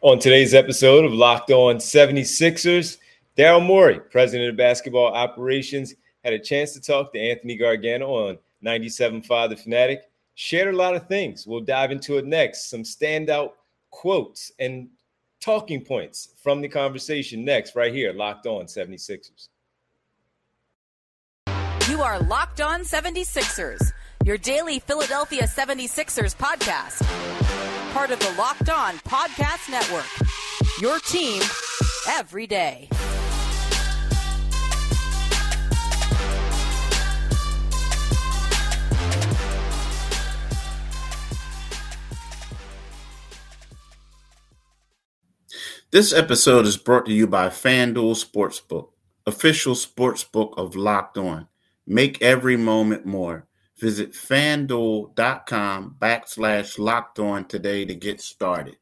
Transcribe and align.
On 0.00 0.16
today's 0.16 0.54
episode 0.54 1.04
of 1.04 1.12
Locked 1.12 1.50
On 1.50 1.74
76ers, 1.74 2.98
Daryl 3.36 3.64
Morey, 3.64 3.98
president 3.98 4.48
of 4.48 4.56
basketball 4.56 5.12
operations, 5.12 5.96
had 6.22 6.32
a 6.32 6.38
chance 6.38 6.72
to 6.74 6.80
talk 6.80 7.12
to 7.12 7.18
Anthony 7.18 7.56
Gargano 7.56 8.28
on 8.28 8.38
97.5 8.64 9.48
The 9.48 9.56
Fanatic. 9.56 10.02
Shared 10.36 10.72
a 10.72 10.76
lot 10.76 10.94
of 10.94 11.08
things. 11.08 11.48
We'll 11.48 11.62
dive 11.62 11.90
into 11.90 12.16
it 12.16 12.26
next. 12.26 12.70
Some 12.70 12.84
standout 12.84 13.54
quotes 13.90 14.52
and 14.60 14.88
talking 15.40 15.84
points 15.84 16.28
from 16.40 16.60
the 16.60 16.68
conversation 16.68 17.44
next, 17.44 17.74
right 17.74 17.92
here, 17.92 18.12
Locked 18.12 18.46
On 18.46 18.66
76ers. 18.66 19.48
You 21.90 22.02
are 22.02 22.20
Locked 22.20 22.60
On 22.60 22.82
76ers, 22.82 23.92
your 24.24 24.38
daily 24.38 24.78
Philadelphia 24.78 25.42
76ers 25.42 26.36
podcast. 26.36 27.77
Part 27.98 28.12
of 28.12 28.20
the 28.20 28.32
Locked 28.38 28.70
On 28.70 28.94
Podcast 28.98 29.68
Network. 29.68 30.06
Your 30.80 31.00
team 31.00 31.42
every 32.06 32.46
day. 32.46 32.88
This 45.90 46.12
episode 46.12 46.66
is 46.66 46.76
brought 46.76 47.06
to 47.06 47.12
you 47.12 47.26
by 47.26 47.48
FanDuel 47.48 48.24
Sportsbook, 48.24 48.90
official 49.26 49.74
sportsbook 49.74 50.56
of 50.56 50.76
Locked 50.76 51.18
On. 51.18 51.48
Make 51.84 52.22
every 52.22 52.56
moment 52.56 53.04
more. 53.04 53.47
Visit 53.78 54.12
fanduel.com 54.12 55.96
backslash 56.00 56.78
locked 56.78 57.18
on 57.18 57.44
today 57.44 57.84
to 57.84 57.94
get 57.94 58.20
started. 58.20 58.76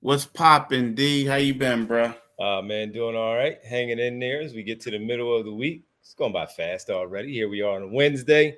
What's 0.00 0.24
poppin', 0.24 0.94
D? 0.94 1.26
How 1.26 1.36
you 1.36 1.54
been, 1.54 1.86
bro? 1.86 2.14
Uh, 2.40 2.62
man, 2.62 2.90
doing 2.90 3.14
all 3.14 3.36
right. 3.36 3.58
Hanging 3.64 3.98
in 3.98 4.18
there 4.18 4.40
as 4.40 4.54
we 4.54 4.62
get 4.62 4.80
to 4.80 4.90
the 4.90 4.98
middle 4.98 5.36
of 5.36 5.44
the 5.44 5.52
week. 5.52 5.84
It's 6.00 6.14
going 6.14 6.32
by 6.32 6.46
fast 6.46 6.90
already. 6.90 7.32
Here 7.32 7.48
we 7.48 7.60
are 7.60 7.76
on 7.76 7.82
a 7.82 7.88
Wednesday. 7.88 8.56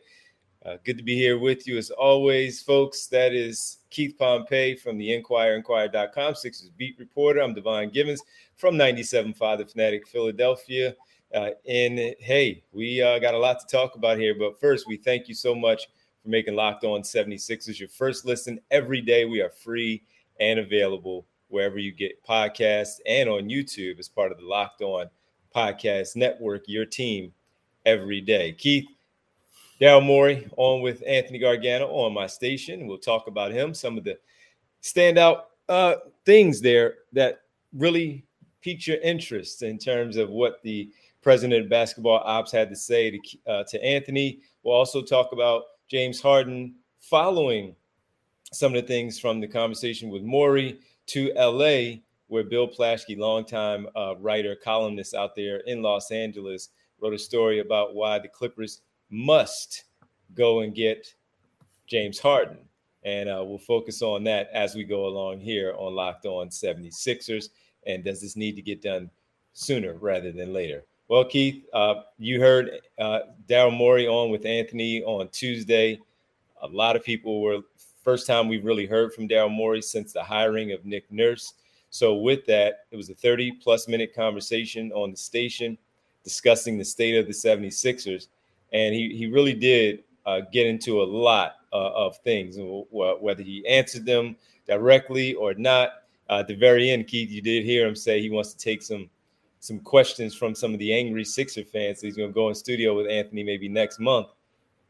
Uh, 0.65 0.77
good 0.85 0.97
to 0.97 1.03
be 1.03 1.17
here 1.17 1.39
with 1.39 1.67
you 1.67 1.77
as 1.77 1.91
always, 1.91 2.63
folks. 2.63 3.09
That 3.09 3.35
is 3.35 3.79
Keith 3.91 4.15
Pompey 4.17 4.77
from 4.77 4.97
the 4.97 5.13
Inquirer, 5.13 5.57
Inquirer.com, 5.57 6.37
Sixers 6.37 6.71
beat 6.77 6.97
reporter. 6.99 7.43
I'm 7.43 7.53
Devon 7.53 7.91
Givens 7.91 8.23
from 8.57 8.77
97.5 8.77 9.59
The 9.59 9.67
Fanatic, 9.67 10.07
Philadelphia. 10.07 10.95
Uh, 11.35 11.51
and 11.67 11.99
hey, 12.19 12.63
we 12.73 13.01
uh, 13.01 13.19
got 13.19 13.35
a 13.35 13.39
lot 13.39 13.59
to 13.61 13.67
talk 13.67 13.95
about 13.95 14.19
here. 14.19 14.35
But 14.35 14.61
first, 14.61 14.87
we 14.87 14.97
thank 14.97 15.29
you 15.29 15.35
so 15.35 15.55
much 15.55 15.89
for 16.23 16.29
making 16.29 16.55
Locked 16.55 16.85
On 16.85 17.01
76ers 17.03 17.79
your 17.79 17.89
first 17.89 18.25
listen 18.25 18.61
every 18.71 19.01
day. 19.01 19.25
We 19.25 19.41
are 19.41 19.51
free 19.51 20.03
and 20.41 20.61
available 20.61 21.27
wherever 21.49 21.79
you 21.79 21.93
get 21.93 22.25
podcasts 22.25 23.01
and 23.07 23.29
on 23.29 23.49
YouTube 23.49 23.99
as 23.99 24.09
part 24.09 24.33
of 24.33 24.39
the 24.39 24.45
Locked 24.45 24.83
On 24.83 25.09
Podcast 25.55 26.17
Network, 26.17 26.65
your 26.67 26.87
team 26.87 27.33
every 27.87 28.21
day. 28.21 28.53
Keith, 28.53 28.87
Daryl 29.81 30.05
Morey 30.05 30.49
on 30.57 30.81
with 30.81 31.03
Anthony 31.07 31.39
Gargano 31.39 31.89
on 31.89 32.13
my 32.13 32.27
station. 32.27 32.87
We'll 32.87 32.99
talk 32.99 33.27
about 33.27 33.53
him, 33.53 33.75
some 33.75 33.99
of 33.99 34.05
the 34.05 34.19
standout 34.83 35.43
uh, 35.69 35.97
things 36.25 36.61
there 36.61 36.95
that 37.13 37.43
really 37.73 38.25
piqued 38.61 38.87
your 38.87 38.99
interest 38.99 39.63
in 39.63 39.79
terms 39.79 40.17
of 40.17 40.31
what 40.31 40.63
the 40.63 40.91
president 41.23 41.65
of 41.65 41.71
basketball 41.71 42.21
ops 42.25 42.53
had 42.53 42.69
to 42.69 42.77
say 42.77 43.11
to, 43.11 43.19
uh, 43.47 43.65
to 43.65 43.83
Anthony. 43.85 44.41
We'll 44.63 44.75
also 44.75 45.03
talk 45.03 45.33
about 45.33 45.63
James 45.89 46.21
Harden 46.21 46.75
following 47.01 47.75
some 48.53 48.75
of 48.75 48.83
the 48.83 48.87
things 48.87 49.19
from 49.19 49.41
the 49.41 49.49
conversation 49.49 50.11
with 50.11 50.23
Morey 50.23 50.79
to 51.07 51.33
LA, 51.35 52.01
where 52.27 52.45
Bill 52.45 52.69
Plaschke, 52.69 53.17
longtime 53.17 53.87
uh, 53.97 54.15
writer, 54.19 54.55
columnist 54.55 55.15
out 55.15 55.35
there 55.35 55.59
in 55.61 55.83
Los 55.83 56.11
Angeles, 56.11 56.71
wrote 57.01 57.15
a 57.15 57.19
story 57.19 57.61
about 57.61 57.95
why 57.95 58.19
the 58.19 58.29
Clippers 58.29 58.83
must 59.11 59.85
go 60.35 60.61
and 60.61 60.75
get 60.75 61.15
James 61.87 62.19
Harden. 62.19 62.59
And 63.05 63.29
uh, 63.29 63.43
we'll 63.45 63.59
focus 63.59 64.01
on 64.03 64.23
that 64.25 64.49
as 64.53 64.75
we 64.75 64.85
go 64.85 65.07
along 65.07 65.41
here 65.41 65.75
on 65.77 65.95
Locked 65.95 66.27
On 66.27 66.49
76ers. 66.49 67.49
And 67.87 68.05
does 68.05 68.21
this 68.21 68.37
need 68.37 68.55
to 68.55 68.63
get 68.63 68.81
done 68.81 69.11
sooner 69.53 69.95
rather 69.95 70.31
than 70.31 70.53
later? 70.53 70.85
Well, 71.09 71.25
Keith, 71.25 71.65
uh, 71.73 72.03
you 72.19 72.41
heard 72.41 72.71
uh, 72.99 73.21
Daryl 73.49 73.77
Morey 73.77 74.07
on 74.07 74.31
with 74.31 74.47
Anthony 74.47 75.03
on 75.03 75.29
Tuesday. 75.29 75.99
A 76.63 76.67
lot 76.69 76.97
of 76.97 77.05
people 77.05 77.43
were 77.43 77.61
first 78.03 78.27
time 78.27 78.49
we've 78.49 78.65
really 78.65 78.87
heard 78.87 79.13
from 79.13 79.29
Daryl 79.29 79.51
Morey 79.51 79.83
since 79.83 80.13
the 80.13 80.23
hiring 80.23 80.73
of 80.73 80.85
Nick 80.85 81.11
Nurse. 81.11 81.55
So, 81.91 82.15
with 82.15 82.47
that, 82.47 82.87
it 82.91 82.97
was 82.97 83.11
a 83.11 83.15
30 83.15 83.53
plus 83.63 83.89
minute 83.89 84.15
conversation 84.15 84.91
on 84.93 85.11
the 85.11 85.17
station 85.17 85.77
discussing 86.25 86.79
the 86.79 86.85
state 86.85 87.17
of 87.17 87.27
the 87.27 87.33
76ers 87.33 88.29
and 88.73 88.95
he 88.95 89.15
he 89.17 89.27
really 89.27 89.55
did 89.55 90.03
uh, 90.27 90.41
get 90.53 90.67
into 90.67 91.03
a 91.03 91.05
lot 91.05 91.57
uh, 91.73 91.91
of 91.93 92.17
things, 92.19 92.57
whether 92.91 93.43
he 93.43 93.67
answered 93.67 94.07
them 94.07 94.37
directly 94.67 95.35
or 95.35 95.55
not. 95.55 96.05
Uh, 96.31 96.39
at 96.39 96.47
the 96.47 96.55
very 96.55 96.91
end, 96.91 97.07
Keith, 97.07 97.31
you 97.31 97.43
did 97.43 97.65
hear 97.65 97.87
him 97.87 97.97
say 97.97 98.21
he 98.21 98.31
wants 98.31 98.53
to 98.53 98.59
take 98.59 98.83
some 98.83 99.11
some 99.63 99.79
questions 99.79 100.35
from 100.35 100.57
some 100.57 100.73
of 100.73 100.81
the 100.81 100.93
angry 100.93 101.25
Sixer 101.25 101.63
fans. 101.63 102.01
He's 102.01 102.17
going 102.17 102.31
to 102.31 102.35
go 102.35 102.49
in 102.49 102.55
studio 102.55 102.97
with 102.97 103.07
Anthony 103.07 103.45
maybe 103.45 103.69
next 103.69 104.01
month. 104.01 104.27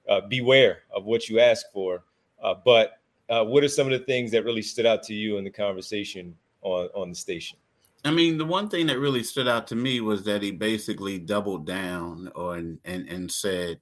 Uh, 0.09 0.23
beware 0.23 0.79
of 0.91 1.05
what 1.05 1.29
you 1.29 1.41
ask 1.41 1.67
for. 1.75 2.05
Uh, 2.43 2.55
but 2.65 2.99
uh, 3.29 3.45
what 3.45 3.63
are 3.63 3.69
some 3.69 3.87
of 3.87 3.93
the 3.93 4.05
things 4.07 4.31
that 4.31 4.45
really 4.45 4.63
stood 4.63 4.87
out 4.87 5.03
to 5.03 5.15
you 5.15 5.37
in 5.37 5.45
the 5.45 5.51
conversation 5.51 6.35
on 6.63 6.89
on 6.95 7.11
the 7.11 7.15
station? 7.15 7.59
I 8.05 8.13
mean, 8.13 8.39
the 8.39 8.47
one 8.47 8.71
thing 8.71 8.87
that 8.87 8.99
really 8.99 9.23
stood 9.23 9.47
out 9.47 9.67
to 9.69 9.77
me 9.77 10.01
was 10.01 10.25
that 10.25 10.43
he 10.43 10.51
basically 10.51 11.19
doubled 11.19 11.67
down 11.67 12.33
on 12.35 12.79
and 12.87 13.07
and 13.09 13.31
said, 13.31 13.79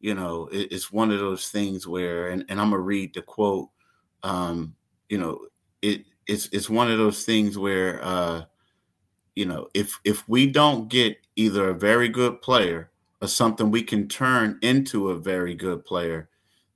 you 0.00 0.14
know, 0.14 0.48
it, 0.52 0.70
it's 0.70 0.92
one 0.92 1.10
of 1.10 1.18
those 1.18 1.48
things 1.48 1.86
where, 1.86 2.28
and, 2.28 2.44
and 2.50 2.60
I'm 2.60 2.70
gonna 2.70 2.82
read 2.82 3.14
the 3.14 3.22
quote. 3.22 3.70
Um, 4.22 4.74
you 5.08 5.16
know, 5.16 5.46
it 5.80 6.04
it's 6.26 6.50
it's 6.52 6.68
one 6.68 6.90
of 6.90 6.98
those 6.98 7.24
things 7.24 7.56
where, 7.56 8.04
uh, 8.04 8.42
you 9.36 9.46
know, 9.46 9.68
if 9.74 9.98
if 10.04 10.28
we 10.28 10.46
don't 10.46 10.88
get 10.88 11.18
either 11.36 11.68
a 11.68 11.74
very 11.74 12.08
good 12.08 12.42
player 12.42 12.90
or 13.22 13.28
something 13.28 13.70
we 13.70 13.82
can 13.82 14.08
turn 14.08 14.58
into 14.62 15.10
a 15.10 15.16
very 15.16 15.54
good 15.54 15.84
player, 15.84 16.28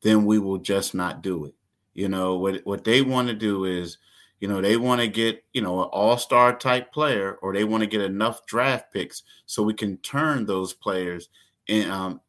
then 0.03 0.25
we 0.25 0.38
will 0.38 0.59
just 0.59 0.94
not 0.94 1.22
do 1.22 1.47
it. 1.47 1.54
You 1.94 2.09
know, 2.09 2.37
what 2.37 2.60
what 2.65 2.84
they 2.84 3.03
want 3.03 3.28
to 3.28 3.34
do 3.34 3.65
is 3.65 3.98
you 4.41 4.48
know, 4.48 4.62
they 4.62 4.78
want 4.78 5.03
to 5.03 5.06
get, 5.06 5.44
you 5.53 5.60
know, 5.60 5.82
an 5.82 5.88
all-star 5.93 6.56
type 6.56 6.93
player 6.93 7.34
or 7.43 7.53
they 7.53 7.65
want 7.65 7.82
to 7.82 7.87
get 7.87 8.00
enough 8.00 8.47
draft 8.47 8.91
picks 8.91 9.22
so 9.44 9.62
we 9.62 9.75
can 9.75 9.98
turn 9.98 10.47
those 10.47 10.72
players 10.72 11.28
and 11.69 11.91
um, 11.91 12.21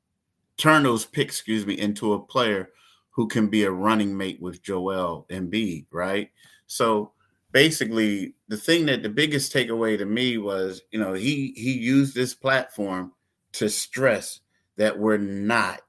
turn 0.57 0.83
those 0.83 1.05
picks, 1.05 1.37
excuse 1.37 1.65
me, 1.65 1.79
into 1.79 2.13
a 2.13 2.21
player 2.21 2.69
who 3.11 3.27
can 3.27 3.47
be 3.47 3.63
a 3.63 3.71
running 3.71 4.15
mate 4.15 4.41
with 4.41 4.61
Joel 4.61 5.25
Embiid, 5.29 5.85
right? 5.91 6.29
So 6.67 7.13
basically 7.51 8.35
the 8.47 8.57
thing 8.57 8.85
that 8.87 9.03
the 9.03 9.09
biggest 9.09 9.53
takeaway 9.53 9.97
to 9.97 10.05
me 10.05 10.37
was, 10.37 10.81
you 10.91 10.99
know, 10.99 11.13
he 11.13 11.53
he 11.55 11.73
used 11.73 12.15
this 12.15 12.33
platform 12.33 13.11
to 13.53 13.69
stress 13.69 14.39
that 14.77 14.97
we're 14.97 15.17
not 15.17 15.81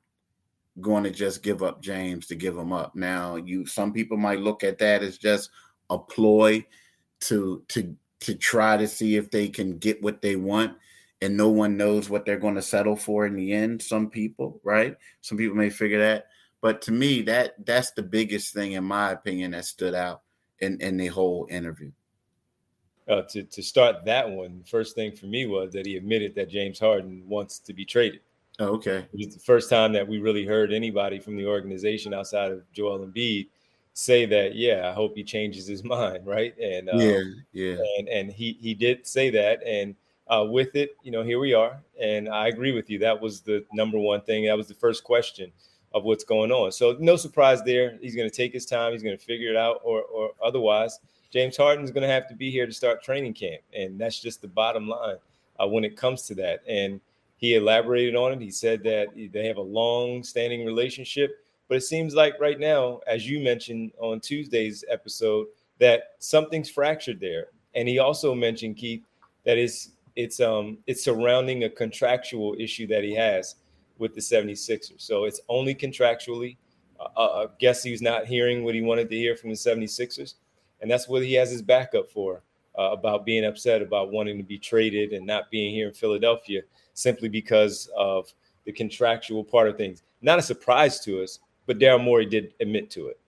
going 0.81 1.05
to 1.05 1.11
just 1.11 1.43
give 1.43 1.63
up 1.63 1.83
James 1.83 2.27
to 2.27 2.35
give 2.35 2.57
him 2.57 2.73
up. 2.73 2.95
Now, 2.97 3.37
you 3.37 3.67
some 3.67 3.93
people 3.93 4.17
might 4.17 4.41
look 4.41 4.65
at 4.65 4.79
that 4.79 5.03
as 5.03 5.19
just 5.19 5.51
a 5.91 5.99
ploy 5.99 6.65
to 7.21 7.63
to 7.69 7.97
to 8.21 8.35
try 8.35 8.77
to 8.77 8.89
see 8.89 9.17
if 9.17 9.31
they 9.31 9.49
can 9.49 9.79
get 9.79 10.03
what 10.03 10.23
they 10.23 10.37
want 10.37 10.77
and 11.21 11.37
no 11.37 11.49
one 11.49 11.77
knows 11.77 12.09
what 12.09 12.25
they're 12.25 12.39
going 12.39 12.55
to 12.55 12.63
settle 12.63 12.97
for 12.97 13.27
in 13.27 13.37
the 13.37 13.53
end 13.53 13.83
some 13.83 14.09
people 14.09 14.61
right? 14.65 14.97
Some 15.21 15.39
people 15.39 15.57
may 15.57 15.71
figure 15.71 15.99
that. 15.99 16.27
But 16.61 16.83
to 16.83 16.93
me 16.93 17.23
that 17.23 17.65
that's 17.65 17.93
the 17.93 18.03
biggest 18.03 18.55
thing 18.55 18.73
in 18.73 18.85
my 18.85 19.13
opinion 19.13 19.53
that 19.53 19.65
stood 19.65 19.95
out 19.95 20.23
in 20.63 20.81
in 20.81 20.97
the 20.97 21.09
whole 21.09 21.47
interview. 21.51 21.91
Uh, 23.09 23.23
to, 23.23 23.43
to 23.43 23.63
start 23.63 24.05
that 24.05 24.31
one 24.31 24.61
the 24.61 24.65
first 24.65 24.95
thing 24.95 25.11
for 25.11 25.27
me 25.27 25.45
was 25.45 25.73
that 25.73 25.85
he 25.85 25.97
admitted 25.97 26.37
that 26.37 26.49
james 26.49 26.79
harden 26.79 27.23
wants 27.29 27.59
to 27.59 27.75
be 27.75 27.85
traded. 27.85 28.21
Oh, 28.59 28.75
okay. 28.75 28.99
It 29.13 29.27
was 29.27 29.35
the 29.35 29.41
first 29.41 29.69
time 29.69 29.93
that 29.95 30.07
we 30.07 30.19
really 30.19 30.45
heard 30.47 30.73
anybody 30.73 31.19
from 31.19 31.37
the 31.37 31.47
organization 31.47 32.15
outside 32.15 32.53
of 32.53 32.63
joel 32.73 33.01
Embiid 33.01 33.49
say 33.95 34.25
that 34.25 34.55
yeah 34.55 34.89
i 34.89 34.93
hope 34.93 35.15
he 35.15 35.25
changes 35.25 35.67
his 35.67 35.85
mind 35.97 36.25
right? 36.25 36.57
And 36.59 36.89
um, 36.89 37.01
yeah 37.01 37.23
yeah. 37.53 37.77
and 37.99 38.09
and 38.09 38.33
he 38.33 38.57
he 38.61 38.73
did 38.73 39.07
say 39.07 39.31
that. 39.31 39.63
And 39.67 39.97
uh, 40.29 40.47
with 40.49 40.77
it 40.77 40.97
you 41.03 41.11
know 41.11 41.25
here 41.25 41.41
we 41.41 41.55
are. 41.55 41.83
And 42.01 42.29
i 42.29 42.47
agree 42.47 42.73
with 42.73 42.89
you. 42.89 43.01
That 43.01 43.21
was 43.21 43.41
the 43.41 43.65
number 43.73 43.99
one 43.99 44.21
thing. 44.21 44.47
That 44.47 44.57
was 44.57 44.69
the 44.69 44.75
first 44.75 45.03
question 45.03 45.51
of 45.95 46.05
what's 46.05 46.25
going 46.25 46.51
on. 46.51 46.73
So 46.73 46.97
no 46.99 47.17
surprise 47.17 47.63
there. 47.63 47.99
He's 48.01 48.17
going 48.17 48.29
to 48.29 48.35
take 48.35 48.53
his 48.53 48.67
time. 48.67 48.93
He's 48.93 49.03
going 49.03 49.17
to 49.17 49.25
figure 49.25 49.51
it 49.51 49.57
out 49.57 49.81
or 49.85 50.03
or 50.03 50.33
otherwise. 50.43 50.99
James 51.31 51.57
harden's 51.57 51.91
going 51.91 52.03
to 52.03 52.13
have 52.13 52.29
to 52.29 52.35
be 52.35 52.51
here 52.51 52.67
to 52.67 52.73
start 52.73 53.03
training 53.03 53.33
camp 53.33 53.63
and 53.75 53.99
that's 53.99 54.21
just 54.21 54.43
the 54.43 54.49
bottom 54.49 54.87
line 54.87 55.17
uh, 55.59 55.67
when 55.67 55.85
it 55.85 55.97
comes 55.97 56.23
to 56.27 56.35
that. 56.35 56.63
And 56.69 57.01
he 57.39 57.55
elaborated 57.55 58.15
on 58.15 58.33
it. 58.33 58.41
He 58.41 58.51
said 58.51 58.83
that 58.85 59.09
they 59.33 59.47
have 59.47 59.57
a 59.57 59.63
long 59.63 60.23
standing 60.23 60.67
relationship 60.67 61.43
but 61.73 61.79
it 61.79 61.85
seems 61.85 62.15
like 62.15 62.39
right 62.39 62.61
now, 62.61 63.01
as 63.07 63.27
you 63.27 63.41
mentioned 63.41 63.93
on 63.99 64.21
Tuesday's 64.21 64.85
episode, 64.91 65.47
that 65.79 66.17
something's 66.19 66.69
fractured 66.69 67.19
there. 67.19 67.47
And 67.75 67.89
he 67.89 67.99
also 67.99 68.35
mentioned 68.35 68.77
Keith 68.77 69.03
that 69.45 69.57
it's 69.57 69.89
it's 70.15 70.39
um 70.39 70.77
it's 70.87 71.03
surrounding 71.03 71.65
a 71.65 71.71
contractual 71.71 72.55
issue 72.59 72.87
that 72.89 73.03
he 73.03 73.15
has 73.15 73.55
with 74.03 74.15
the 74.15 74.21
76ers. 74.21 75.01
So 75.01 75.25
it's 75.25 75.41
only 75.49 75.75
contractually. 75.75 76.57
Uh, 77.01 77.45
I 77.45 77.47
guess 77.59 77.83
he's 77.83 78.03
not 78.03 78.27
hearing 78.27 78.65
what 78.65 78.75
he 78.75 78.83
wanted 78.83 79.09
to 79.09 79.17
hear 79.17 79.37
from 79.37 79.51
the 79.51 79.57
76ers. 79.57 80.35
And 80.81 80.91
that's 80.91 81.09
what 81.09 81.23
he 81.23 81.35
has 81.35 81.51
his 81.51 81.63
backup 81.63 82.11
for 82.11 82.43
uh, 82.79 82.91
about 82.91 83.25
being 83.25 83.45
upset 83.45 83.81
about 83.81 84.11
wanting 84.11 84.39
to 84.39 84.45
be 84.45 84.59
traded 84.59 85.13
and 85.13 85.25
not 85.25 85.51
being 85.51 85.73
here 85.73 85.89
in 85.89 85.95
Philadelphia 85.95 86.63
simply 86.95 87.29
because 87.29 87.89
of 87.97 88.33
the 88.65 88.73
contractual 88.73 89.45
part 89.45 89.69
of 89.69 89.77
things. 89.77 90.03
Not 90.21 90.39
a 90.39 90.43
surprise 90.43 91.01
to 91.01 91.23
us, 91.23 91.39
but 91.67 91.79
Daryl 91.79 92.03
Morey 92.03 92.27
did 92.27 92.55
admit 92.61 92.91
to 92.91 93.07
it. 93.07 93.19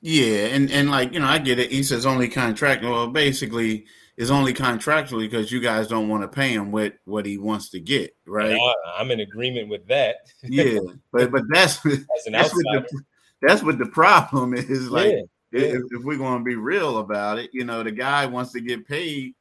Yeah, 0.00 0.46
and 0.46 0.70
and 0.70 0.90
like 0.90 1.12
you 1.12 1.20
know, 1.20 1.26
I 1.26 1.38
get 1.38 1.58
it. 1.58 1.70
He 1.70 1.82
says 1.82 2.06
only 2.06 2.28
contract. 2.28 2.82
Well, 2.82 3.06
basically, 3.08 3.86
is 4.16 4.30
only 4.30 4.52
contractually 4.52 5.30
because 5.30 5.50
you 5.50 5.60
guys 5.60 5.88
don't 5.88 6.08
want 6.08 6.22
to 6.22 6.28
pay 6.28 6.50
him 6.50 6.70
what 6.70 6.94
what 7.04 7.24
he 7.24 7.38
wants 7.38 7.70
to 7.70 7.80
get, 7.80 8.14
right? 8.26 8.58
I, 8.58 9.00
am 9.00 9.10
in 9.10 9.20
agreement 9.20 9.68
with 9.68 9.86
that. 9.88 10.16
yeah, 10.42 10.78
but 11.12 11.30
but 11.30 11.42
that's 11.48 11.78
that's 11.82 12.54
what, 12.54 12.64
the, 12.64 13.02
that's 13.40 13.62
what 13.62 13.78
the 13.78 13.86
problem 13.86 14.54
is. 14.54 14.90
Like, 14.90 15.12
yeah, 15.12 15.20
yeah. 15.52 15.60
If, 15.60 15.82
if, 15.90 16.04
we're 16.04 16.18
going 16.18 16.38
to 16.38 16.44
be 16.44 16.56
real 16.56 16.98
about 16.98 17.38
it, 17.38 17.50
you 17.52 17.64
know, 17.64 17.82
the 17.82 17.92
guy 17.92 18.26
wants 18.26 18.52
to 18.52 18.60
get 18.60 18.86
paid 18.86 19.34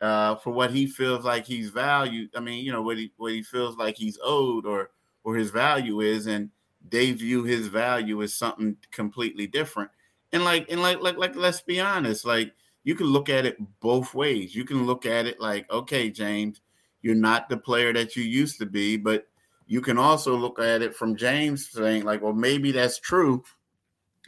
uh, 0.00 0.36
for 0.36 0.50
what 0.50 0.70
he 0.70 0.86
feels 0.86 1.24
like 1.24 1.46
he's 1.46 1.70
valued. 1.70 2.30
I 2.34 2.40
mean, 2.40 2.64
you 2.64 2.72
know, 2.72 2.82
what 2.82 2.96
he 2.96 3.12
what 3.16 3.32
he 3.32 3.42
feels 3.42 3.76
like 3.76 3.96
he's 3.96 4.18
owed 4.22 4.66
or 4.66 4.90
or 5.22 5.36
his 5.36 5.50
value 5.50 6.00
is, 6.00 6.26
and 6.26 6.50
they 6.86 7.12
view 7.12 7.44
his 7.44 7.66
value 7.68 8.22
as 8.22 8.34
something 8.34 8.76
completely 8.90 9.46
different. 9.46 9.90
And 10.32 10.44
like 10.44 10.70
and 10.70 10.80
like 10.80 11.00
like 11.00 11.16
like 11.18 11.36
let's 11.36 11.60
be 11.60 11.78
honest, 11.80 12.24
like 12.24 12.52
you 12.84 12.94
can 12.94 13.06
look 13.06 13.28
at 13.28 13.46
it 13.46 13.56
both 13.80 14.14
ways. 14.14 14.54
You 14.54 14.64
can 14.64 14.86
look 14.86 15.06
at 15.06 15.26
it 15.26 15.40
like, 15.40 15.70
okay, 15.70 16.10
James, 16.10 16.60
you're 17.02 17.14
not 17.14 17.48
the 17.48 17.56
player 17.56 17.92
that 17.92 18.14
you 18.14 18.22
used 18.22 18.58
to 18.58 18.66
be, 18.66 18.96
but 18.96 19.26
you 19.66 19.80
can 19.80 19.98
also 19.98 20.36
look 20.36 20.58
at 20.58 20.82
it 20.82 20.94
from 20.94 21.16
James 21.16 21.70
saying, 21.70 22.04
like, 22.04 22.22
well, 22.22 22.34
maybe 22.34 22.70
that's 22.70 22.98
true, 22.98 23.42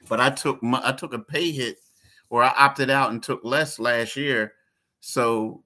but 0.09 0.21
I 0.21 0.31
took 0.31 0.63
my, 0.63 0.81
I 0.83 0.93
took 0.93 1.13
a 1.13 1.19
pay 1.19 1.53
hit, 1.53 1.77
or 2.31 2.43
I 2.43 2.53
opted 2.57 2.91
out 2.91 3.11
and 3.11 3.23
took 3.23 3.45
less 3.45 3.79
last 3.79 4.17
year, 4.17 4.55
so 5.01 5.63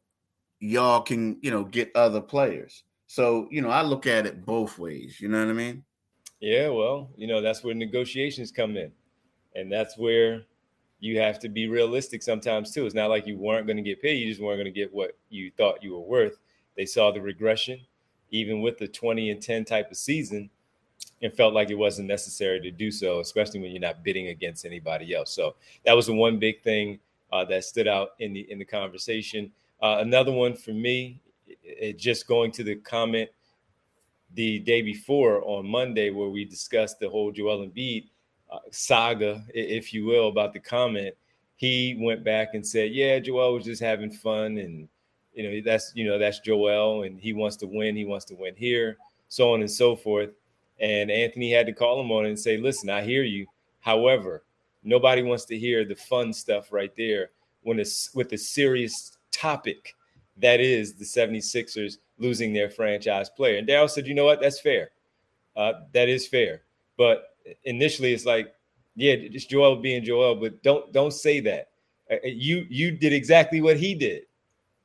y'all 0.59 1.01
can 1.01 1.39
you 1.41 1.51
know 1.51 1.65
get 1.65 1.95
other 1.95 2.21
players. 2.21 2.85
So 3.07 3.49
you 3.51 3.63
know, 3.63 3.71
I 3.71 3.83
look 3.83 4.07
at 4.07 4.27
it 4.27 4.45
both 4.45 4.79
ways. 4.79 5.21
You 5.21 5.29
know 5.29 5.41
what 5.41 5.51
I 5.51 5.55
mean? 5.55 5.85
Yeah, 6.41 6.69
well, 6.69 7.11
you 7.17 7.27
know 7.27 7.41
that's 7.41 7.63
where 7.63 7.75
negotiations 7.75 8.51
come 8.51 8.77
in, 8.77 8.91
and 9.55 9.71
that's 9.71 9.97
where 9.97 10.43
you 11.01 11.19
have 11.19 11.39
to 11.41 11.49
be 11.49 11.67
realistic 11.67 12.23
sometimes 12.23 12.73
too. 12.73 12.87
It's 12.87 12.95
not 12.95 13.09
like 13.09 13.27
you 13.27 13.37
weren't 13.37 13.67
going 13.67 13.79
to 13.79 13.83
get 13.83 14.03
paid; 14.03 14.17
you 14.17 14.29
just 14.29 14.41
weren't 14.41 14.59
going 14.59 14.73
to 14.73 14.79
get 14.79 14.93
what 14.93 15.17
you 15.31 15.51
thought 15.57 15.83
you 15.83 15.93
were 15.93 16.01
worth. 16.01 16.39
They 16.77 16.87
saw 16.87 17.11
the 17.11 17.21
regression, 17.21 17.81
even 18.31 18.61
with 18.61 18.79
the 18.79 18.87
20 18.87 19.31
and 19.31 19.43
10 19.43 19.65
type 19.65 19.91
of 19.91 19.97
season, 19.97 20.51
and 21.23 21.33
felt 21.33 21.55
like 21.55 21.71
it 21.71 21.75
wasn't 21.75 22.09
necessary 22.09 22.61
to 22.61 22.71
do 22.71 22.91
so, 22.91 23.21
especially 23.21 23.61
when 23.61 23.71
you're 23.71 23.81
not 23.81 24.05
bidding 24.05 24.29
against 24.29 24.65
anybody 24.65 25.15
else. 25.15 25.33
So 25.33 25.57
that 25.85 25.95
was 25.95 26.07
the 26.07 26.15
one 26.15 26.39
big 26.39 26.63
thing 26.63 27.01
uh, 27.33 27.45
that 27.47 27.65
stood 27.65 27.89
out 27.89 28.11
in 28.19 28.33
the 28.33 28.51
in 28.51 28.59
the 28.59 28.65
conversation. 28.65 29.51
Uh, 29.83 29.99
another 30.01 30.33
one 30.33 30.55
for 30.55 30.73
me, 30.73 31.21
it, 31.63 31.99
just 31.99 32.27
going 32.27 32.53
to 32.53 32.63
the 32.63 32.77
comment 32.77 33.31
the 34.35 34.61
day 34.61 34.83
before 34.83 35.43
on 35.45 35.67
Monday 35.67 36.11
where 36.11 36.29
we 36.29 36.45
discussed 36.45 37.01
the 37.01 37.09
whole 37.09 37.33
Joel 37.33 37.67
Embiid 37.67 38.09
saga, 38.71 39.45
if 39.55 39.93
you 39.93 40.05
will, 40.05 40.29
about 40.29 40.53
the 40.53 40.61
comment, 40.61 41.15
he 41.57 41.97
went 42.01 42.25
back 42.25 42.55
and 42.55 42.67
said, 42.67 42.93
"Yeah, 42.93 43.19
Joel 43.19 43.55
was 43.55 43.65
just 43.65 43.83
having 43.83 44.11
fun, 44.11 44.57
and 44.57 44.89
you 45.35 45.43
know 45.43 45.61
that's 45.63 45.93
you 45.95 46.07
know 46.07 46.19
that's 46.19 46.41
Joel, 46.41 47.03
and 47.03 47.21
he 47.21 47.33
wants 47.33 47.57
to 47.57 47.67
win. 47.67 47.97
He 47.97 48.07
wants 48.07 48.25
to 48.27 48.35
win 48.35 48.55
here, 48.57 48.97
so 49.29 49.53
on 49.53 49.61
and 49.61 49.71
so 49.71 49.95
forth." 49.95 50.31
And 50.81 51.11
Anthony 51.11 51.53
had 51.53 51.67
to 51.67 51.75
call 51.75 52.01
him 52.01 52.11
on 52.11 52.25
it 52.25 52.31
and 52.31 52.39
say, 52.39 52.57
"Listen, 52.57 52.89
I 52.89 53.03
hear 53.03 53.25
you. 53.25 53.47
However, 53.81 54.45
nobody 54.83 55.23
wants 55.23 55.45
to 55.47 55.59
hear 55.59 55.85
the 55.85 55.97
fun 55.97 56.33
stuff 56.33 56.73
right 56.73 56.95
there 56.97 57.31
when 57.63 57.79
it's 57.79 58.15
with 58.15 58.33
a 58.33 58.39
serious 58.39 59.19
topic 59.31 59.95
that 60.39 60.61
is 60.61 60.95
the 60.95 61.05
76ers 61.05 61.99
losing 62.17 62.55
their 62.55 62.71
franchise 62.71 63.29
player." 63.29 63.59
And 63.59 63.69
Daryl 63.69 63.91
said, 63.91 64.07
"You 64.07 64.15
know 64.15 64.25
what? 64.25 64.41
That's 64.41 64.61
fair. 64.61 64.93
Uh, 65.57 65.73
that 65.93 66.09
is 66.09 66.27
fair, 66.27 66.63
but." 67.01 67.31
initially 67.65 68.13
it's 68.13 68.27
like, 68.27 68.53
yeah, 68.97 69.15
it's 69.15 69.47
Joel 69.47 69.77
being 69.77 70.05
Joel, 70.05 70.35
but 70.35 70.63
don't 70.63 70.93
don't 70.93 71.13
say 71.13 71.41
that. 71.41 71.69
Uh, 72.11 72.15
uh, 72.15 72.19
you 72.25 72.67
you 72.69 72.91
did 72.91 73.13
exactly 73.13 73.61
what 73.61 73.77
he 73.77 73.95
did, 73.95 74.23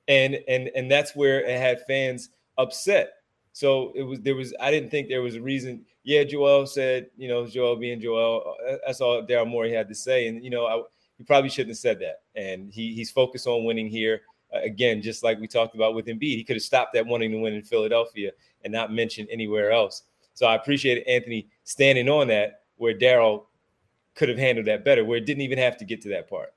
and 0.08 0.36
and 0.48 0.70
and 0.76 0.90
that's 0.90 1.16
where 1.16 1.42
it 1.42 1.60
had 1.60 1.86
fans 1.86 2.30
upset. 2.58 3.14
So 3.52 3.92
it 3.96 4.04
was 4.04 4.22
there 4.22 4.36
was 4.36 4.54
I 4.60 4.72
didn't 4.72 4.90
think 4.90 5.10
there 5.10 5.22
was 5.22 5.36
a 5.36 5.42
reason. 5.42 5.86
Yeah, 6.04 6.24
Joel 6.24 6.68
said 6.68 7.08
you 7.18 7.28
know 7.28 7.48
Joel 7.48 7.76
being 7.76 8.00
Joel. 8.00 8.56
Uh, 8.70 8.78
that's 8.86 9.02
all 9.02 9.26
Daryl 9.26 9.48
Morey 9.48 9.74
had 9.74 9.90
to 9.90 9.96
say, 9.96 10.28
and 10.28 10.44
you 10.44 10.50
know 10.50 10.66
I, 10.66 10.82
he 11.18 11.24
probably 11.24 11.50
shouldn't 11.50 11.72
have 11.72 11.78
said 11.78 12.00
that. 12.00 12.22
And 12.40 12.72
he 12.72 12.94
he's 12.94 13.12
focused 13.12 13.48
on 13.48 13.66
winning 13.66 13.90
here 13.90 14.22
again, 14.54 15.02
just 15.02 15.24
like 15.24 15.40
we 15.40 15.48
talked 15.48 15.76
about 15.76 15.96
with 15.96 16.06
Embiid. 16.06 16.38
He 16.38 16.44
could 16.44 16.56
have 16.56 16.64
stopped 16.64 16.94
that 16.94 17.06
wanting 17.06 17.32
to 17.32 17.40
win 17.40 17.56
in 17.56 17.64
Philadelphia 17.64 18.32
and 18.64 18.72
not 18.72 18.94
mentioned 18.94 19.28
anywhere 19.32 19.72
else. 19.72 20.04
So 20.36 20.46
I 20.46 20.56
appreciate 20.56 21.06
Anthony 21.08 21.48
standing 21.66 22.08
on 22.08 22.28
that 22.30 22.62
where 22.78 22.98
Daryl 22.98 23.46
could 24.16 24.30
have 24.30 24.38
handled 24.38 24.68
that 24.68 24.86
better, 24.86 25.04
where 25.04 25.18
it 25.18 25.26
didn't 25.26 25.42
even 25.42 25.58
have 25.58 25.78
to 25.78 25.86
get 25.86 26.02
to 26.02 26.10
that 26.10 26.30
part. 26.30 26.54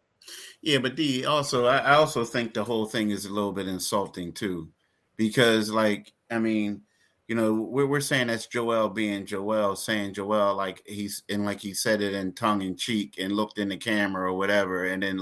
Yeah, 0.60 0.78
but 0.78 0.94
D 0.94 1.24
also 1.24 1.66
I, 1.66 1.94
also 1.94 2.24
think 2.24 2.54
the 2.54 2.64
whole 2.64 2.86
thing 2.86 3.10
is 3.10 3.24
a 3.24 3.32
little 3.32 3.52
bit 3.52 3.66
insulting 3.66 4.32
too, 4.32 4.68
because 5.16 5.70
like 5.70 6.12
I 6.30 6.38
mean, 6.38 6.82
you 7.26 7.34
know, 7.34 7.54
we're 7.54 7.86
we're 7.86 8.00
saying 8.00 8.26
that's 8.26 8.46
Joel 8.46 8.90
being 8.90 9.24
Joel, 9.24 9.76
saying 9.76 10.14
Joel 10.14 10.54
like 10.54 10.82
he's 10.86 11.22
and 11.28 11.44
like 11.44 11.60
he 11.60 11.74
said 11.74 12.02
it 12.02 12.14
in 12.14 12.32
tongue 12.32 12.62
in 12.62 12.76
cheek 12.76 13.14
and 13.18 13.32
looked 13.32 13.58
in 13.58 13.68
the 13.68 13.76
camera 13.76 14.30
or 14.30 14.36
whatever, 14.36 14.84
and 14.84 15.02
then 15.02 15.20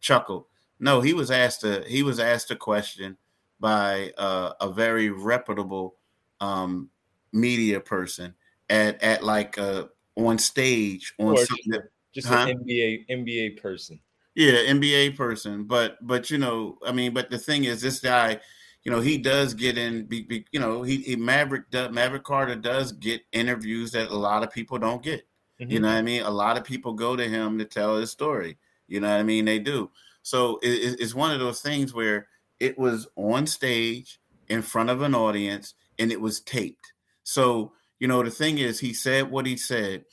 chuckled. 0.00 0.46
No, 0.78 1.00
he 1.00 1.14
was 1.14 1.30
asked 1.30 1.64
a 1.64 1.82
he 1.86 2.02
was 2.02 2.20
asked 2.20 2.50
a 2.50 2.56
question 2.56 3.16
by 3.58 4.12
uh, 4.18 4.52
a 4.60 4.70
very 4.70 5.08
reputable 5.08 5.96
um, 6.40 6.90
media 7.32 7.80
person 7.80 8.34
at 8.68 9.02
at 9.02 9.22
like 9.22 9.58
uh 9.58 9.84
on 10.16 10.38
stage 10.38 11.14
on 11.18 11.34
or 11.34 11.36
something 11.36 11.72
that, 11.72 11.82
just 12.14 12.28
huh? 12.28 12.46
an 12.48 12.64
NBA 12.64 13.08
NBA 13.08 13.60
person. 13.60 14.00
Yeah, 14.34 14.52
NBA 14.52 15.16
person, 15.16 15.64
but 15.64 15.96
but 16.06 16.30
you 16.30 16.38
know, 16.38 16.78
I 16.86 16.92
mean, 16.92 17.14
but 17.14 17.30
the 17.30 17.38
thing 17.38 17.64
is, 17.64 17.80
this 17.80 18.00
guy, 18.00 18.40
you 18.84 18.92
know, 18.92 19.00
he 19.00 19.16
does 19.18 19.54
get 19.54 19.78
in. 19.78 20.04
Be, 20.04 20.22
be, 20.22 20.44
you 20.52 20.60
know, 20.60 20.82
he, 20.82 20.98
he 20.98 21.16
Maverick 21.16 21.70
does, 21.70 21.90
Maverick 21.92 22.24
Carter 22.24 22.54
does 22.54 22.92
get 22.92 23.22
interviews 23.32 23.92
that 23.92 24.10
a 24.10 24.16
lot 24.16 24.42
of 24.42 24.50
people 24.50 24.78
don't 24.78 25.02
get. 25.02 25.26
Mm-hmm. 25.60 25.70
You 25.70 25.80
know 25.80 25.88
what 25.88 25.96
I 25.96 26.02
mean? 26.02 26.22
A 26.22 26.30
lot 26.30 26.58
of 26.58 26.64
people 26.64 26.92
go 26.92 27.16
to 27.16 27.26
him 27.26 27.58
to 27.58 27.64
tell 27.64 27.96
his 27.96 28.10
story. 28.10 28.58
You 28.88 29.00
know 29.00 29.08
what 29.08 29.20
I 29.20 29.22
mean? 29.22 29.46
They 29.46 29.58
do. 29.58 29.90
So 30.22 30.58
it, 30.62 31.00
it's 31.00 31.14
one 31.14 31.32
of 31.32 31.40
those 31.40 31.60
things 31.60 31.94
where 31.94 32.28
it 32.60 32.78
was 32.78 33.08
on 33.16 33.46
stage 33.46 34.20
in 34.48 34.62
front 34.62 34.90
of 34.90 35.02
an 35.02 35.14
audience 35.14 35.74
and 35.98 36.12
it 36.12 36.20
was 36.20 36.40
taped. 36.40 36.92
So, 37.24 37.72
you 37.98 38.08
know, 38.08 38.22
the 38.22 38.30
thing 38.30 38.58
is, 38.58 38.80
he 38.80 38.92
said 38.92 39.30
what 39.30 39.46
he 39.46 39.56
said. 39.56 40.04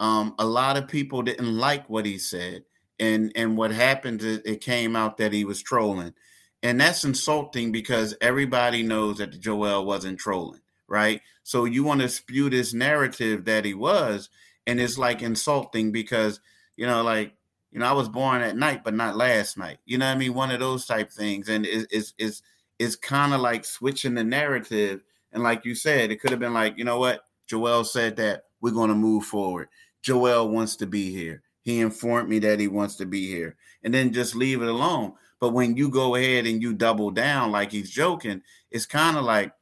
Um, 0.00 0.34
a 0.38 0.46
lot 0.46 0.76
of 0.76 0.88
people 0.88 1.22
didn't 1.22 1.56
like 1.56 1.88
what 1.88 2.06
he 2.06 2.18
said. 2.18 2.64
And, 2.98 3.32
and 3.34 3.56
what 3.56 3.72
happened, 3.72 4.22
is 4.22 4.38
it 4.44 4.60
came 4.60 4.94
out 4.96 5.16
that 5.16 5.32
he 5.32 5.44
was 5.44 5.62
trolling. 5.62 6.14
And 6.62 6.80
that's 6.80 7.04
insulting 7.04 7.72
because 7.72 8.14
everybody 8.20 8.82
knows 8.82 9.18
that 9.18 9.40
Joel 9.40 9.84
wasn't 9.84 10.20
trolling, 10.20 10.60
right? 10.86 11.20
So 11.42 11.64
you 11.64 11.82
want 11.82 12.00
to 12.02 12.08
spew 12.08 12.48
this 12.50 12.72
narrative 12.72 13.44
that 13.46 13.64
he 13.64 13.74
was, 13.74 14.28
and 14.66 14.80
it's 14.80 14.98
like 14.98 15.22
insulting 15.22 15.90
because, 15.90 16.38
you 16.76 16.86
know, 16.86 17.02
like, 17.02 17.34
you 17.72 17.80
know, 17.80 17.86
I 17.86 17.92
was 17.92 18.08
born 18.08 18.42
at 18.42 18.56
night, 18.56 18.84
but 18.84 18.94
not 18.94 19.16
last 19.16 19.58
night. 19.58 19.78
You 19.84 19.98
know 19.98 20.06
what 20.06 20.16
I 20.16 20.18
mean? 20.18 20.34
One 20.34 20.52
of 20.52 20.60
those 20.60 20.86
type 20.86 21.10
things. 21.10 21.48
And 21.48 21.66
it's, 21.66 21.86
it's, 21.90 22.14
it's, 22.18 22.42
it's 22.78 22.96
kind 22.96 23.32
of 23.32 23.40
like 23.40 23.64
switching 23.64 24.14
the 24.14 24.22
narrative 24.22 25.02
and 25.32 25.42
like 25.42 25.64
you 25.64 25.74
said, 25.74 26.10
it 26.10 26.20
could 26.20 26.30
have 26.30 26.40
been 26.40 26.54
like, 26.54 26.76
you 26.76 26.84
know 26.84 26.98
what? 26.98 27.24
Joel 27.46 27.84
said 27.84 28.16
that 28.16 28.44
we're 28.60 28.70
going 28.70 28.90
to 28.90 28.94
move 28.94 29.24
forward. 29.24 29.68
Joel 30.02 30.48
wants 30.48 30.76
to 30.76 30.86
be 30.86 31.12
here. 31.12 31.42
He 31.62 31.80
informed 31.80 32.28
me 32.28 32.38
that 32.40 32.60
he 32.60 32.68
wants 32.68 32.96
to 32.96 33.06
be 33.06 33.26
here. 33.28 33.56
And 33.84 33.92
then 33.92 34.12
just 34.12 34.34
leave 34.34 34.62
it 34.62 34.68
alone. 34.68 35.14
But 35.40 35.52
when 35.52 35.76
you 35.76 35.88
go 35.88 36.14
ahead 36.14 36.46
and 36.46 36.62
you 36.62 36.72
double 36.72 37.10
down 37.10 37.50
like 37.50 37.72
he's 37.72 37.90
joking, 37.90 38.42
it's 38.70 38.86
kind 38.86 39.16
of 39.16 39.24
like, 39.24 39.52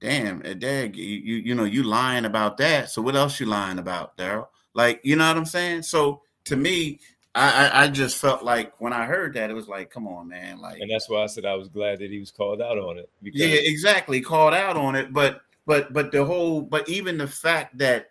damn, 0.00 0.42
eh, 0.44 0.54
Dad, 0.54 0.96
you, 0.96 1.04
you, 1.04 1.36
you 1.36 1.54
know, 1.54 1.64
you 1.64 1.82
lying 1.82 2.24
about 2.24 2.56
that. 2.58 2.90
So 2.90 3.02
what 3.02 3.16
else 3.16 3.40
you 3.40 3.46
lying 3.46 3.78
about, 3.78 4.16
Daryl? 4.16 4.46
Like, 4.74 5.00
you 5.02 5.16
know 5.16 5.26
what 5.26 5.36
I'm 5.36 5.44
saying? 5.44 5.82
So 5.82 6.22
to 6.44 6.56
me, 6.56 7.00
I, 7.34 7.84
I, 7.84 7.88
just 7.88 8.16
felt 8.16 8.42
like 8.42 8.72
when 8.80 8.92
I 8.92 9.04
heard 9.04 9.34
that, 9.34 9.50
it 9.50 9.54
was 9.54 9.68
like, 9.68 9.90
come 9.90 10.08
on, 10.08 10.28
man. 10.28 10.60
Like, 10.60 10.80
and 10.80 10.90
that's 10.90 11.08
why 11.08 11.22
I 11.22 11.26
said 11.26 11.44
I 11.44 11.54
was 11.54 11.68
glad 11.68 12.00
that 12.00 12.10
he 12.10 12.18
was 12.18 12.30
called 12.30 12.60
out 12.60 12.78
on 12.78 12.98
it. 12.98 13.08
Because- 13.22 13.40
yeah, 13.40 13.58
exactly, 13.60 14.20
called 14.20 14.54
out 14.54 14.76
on 14.76 14.96
it. 14.96 15.12
But 15.12 15.42
but 15.68 15.92
but 15.92 16.10
the 16.12 16.24
whole, 16.24 16.62
but 16.62 16.88
even 16.88 17.18
the 17.18 17.28
fact 17.28 17.76
that 17.76 18.08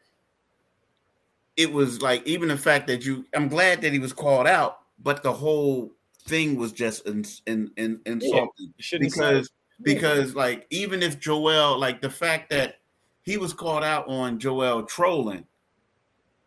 it 1.57 1.73
was 1.73 2.03
like, 2.03 2.25
even 2.27 2.49
the 2.49 2.57
fact 2.57 2.85
that 2.85 3.03
you, 3.03 3.25
I'm 3.33 3.47
glad 3.47 3.81
that 3.81 3.91
he 3.91 3.97
was 3.97 4.13
called 4.13 4.45
out. 4.45 4.81
but 5.03 5.23
the 5.23 5.33
whole 5.33 5.91
thing 6.27 6.55
was 6.55 6.71
just 6.71 7.07
in, 7.07 7.25
in, 7.47 7.71
in, 7.77 7.99
insulting 8.05 8.73
yeah, 8.77 8.99
because 8.99 9.49
because 9.81 10.35
like 10.35 10.67
even 10.69 11.01
if 11.01 11.19
Joel 11.19 11.79
like 11.79 11.99
the 11.99 12.11
fact 12.11 12.51
that 12.51 12.75
he 13.23 13.37
was 13.37 13.53
called 13.53 13.83
out 13.83 14.07
on 14.07 14.37
Joel 14.37 14.83
trolling, 14.83 15.45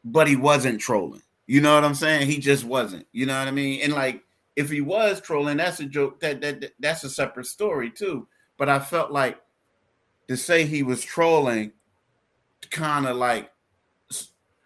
but 0.04 0.28
he 0.28 0.36
wasn't 0.36 0.80
trolling. 0.80 1.22
You 1.48 1.60
know 1.60 1.74
what 1.74 1.84
I'm 1.84 1.94
saying? 1.94 2.28
He 2.28 2.38
just 2.38 2.64
wasn't. 2.64 3.06
You 3.10 3.26
know 3.26 3.36
what 3.36 3.48
I 3.48 3.50
mean? 3.50 3.80
And 3.82 3.94
like 3.94 4.22
if 4.54 4.70
he 4.70 4.80
was 4.80 5.20
trolling, 5.20 5.56
that's 5.56 5.80
a 5.80 5.86
joke. 5.86 6.20
That 6.20 6.40
that 6.40 6.72
that's 6.78 7.02
a 7.02 7.10
separate 7.10 7.46
story 7.46 7.90
too. 7.90 8.28
But 8.56 8.68
I 8.68 8.78
felt 8.78 9.10
like 9.10 9.40
to 10.30 10.36
say 10.36 10.64
he 10.64 10.84
was 10.84 11.02
trolling, 11.02 11.72
kind 12.70 13.04
of 13.04 13.16
like 13.16 13.50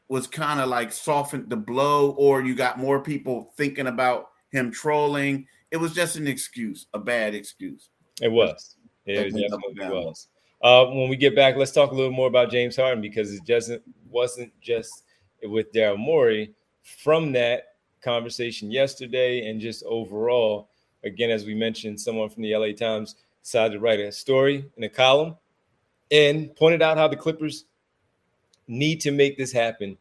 was 0.09 0.26
kind 0.26 0.61
of 0.61 0.68
like 0.68 0.92
softened 0.92 1.49
the 1.49 1.56
blow, 1.56 2.11
or 2.18 2.42
you 2.42 2.54
got 2.54 2.78
more 2.78 3.00
people 3.00 3.50
thinking 3.56 3.87
about 3.87 4.28
him 4.50 4.71
trolling. 4.71 5.47
It 5.71 5.78
was 5.78 5.94
just 5.94 6.16
an 6.16 6.28
excuse, 6.28 6.85
a 6.92 6.99
bad 6.99 7.35
excuse. 7.35 7.88
It 8.21 8.30
was. 8.30 8.76
It 9.06 9.33
definitely 9.33 9.88
was. 9.88 10.28
Uh, 10.62 10.85
when 10.85 11.09
we 11.09 11.16
get 11.16 11.35
back, 11.35 11.56
let's 11.56 11.73
talk 11.73 11.92
a 11.92 11.94
little 11.94 12.12
more 12.12 12.28
about 12.28 12.50
James 12.50 12.76
Harden 12.76 13.00
because 13.00 13.33
it 13.33 13.42
just 13.47 13.73
wasn't 14.11 14.52
just 14.61 15.04
with 15.44 15.73
Daryl 15.73 15.97
Morey. 15.97 16.52
From 16.83 17.33
that, 17.33 17.68
conversation 18.02 18.71
yesterday 18.71 19.49
and 19.49 19.62
just 19.62 19.83
overall. 19.85 20.68
Again, 21.04 21.30
as 21.30 21.47
we 21.47 21.54
mentioned, 21.54 21.99
someone 21.99 22.28
from 22.28 22.42
the 22.42 22.54
LA 22.54 22.73
Times 22.73 23.16
decided 23.42 23.73
to 23.73 23.80
write 23.80 24.00
a 24.00 24.12
story 24.12 24.71
in 24.76 24.85
a 24.85 24.90
column 24.90 25.37
and 26.11 26.54
pointed 26.56 26.82
out 26.82 26.96
how 26.96 27.08
the 27.08 27.16
Clippers 27.16 27.64
need 28.66 29.00
to 29.00 29.11
make 29.11 29.37
this 29.37 29.52
happen 29.52 29.96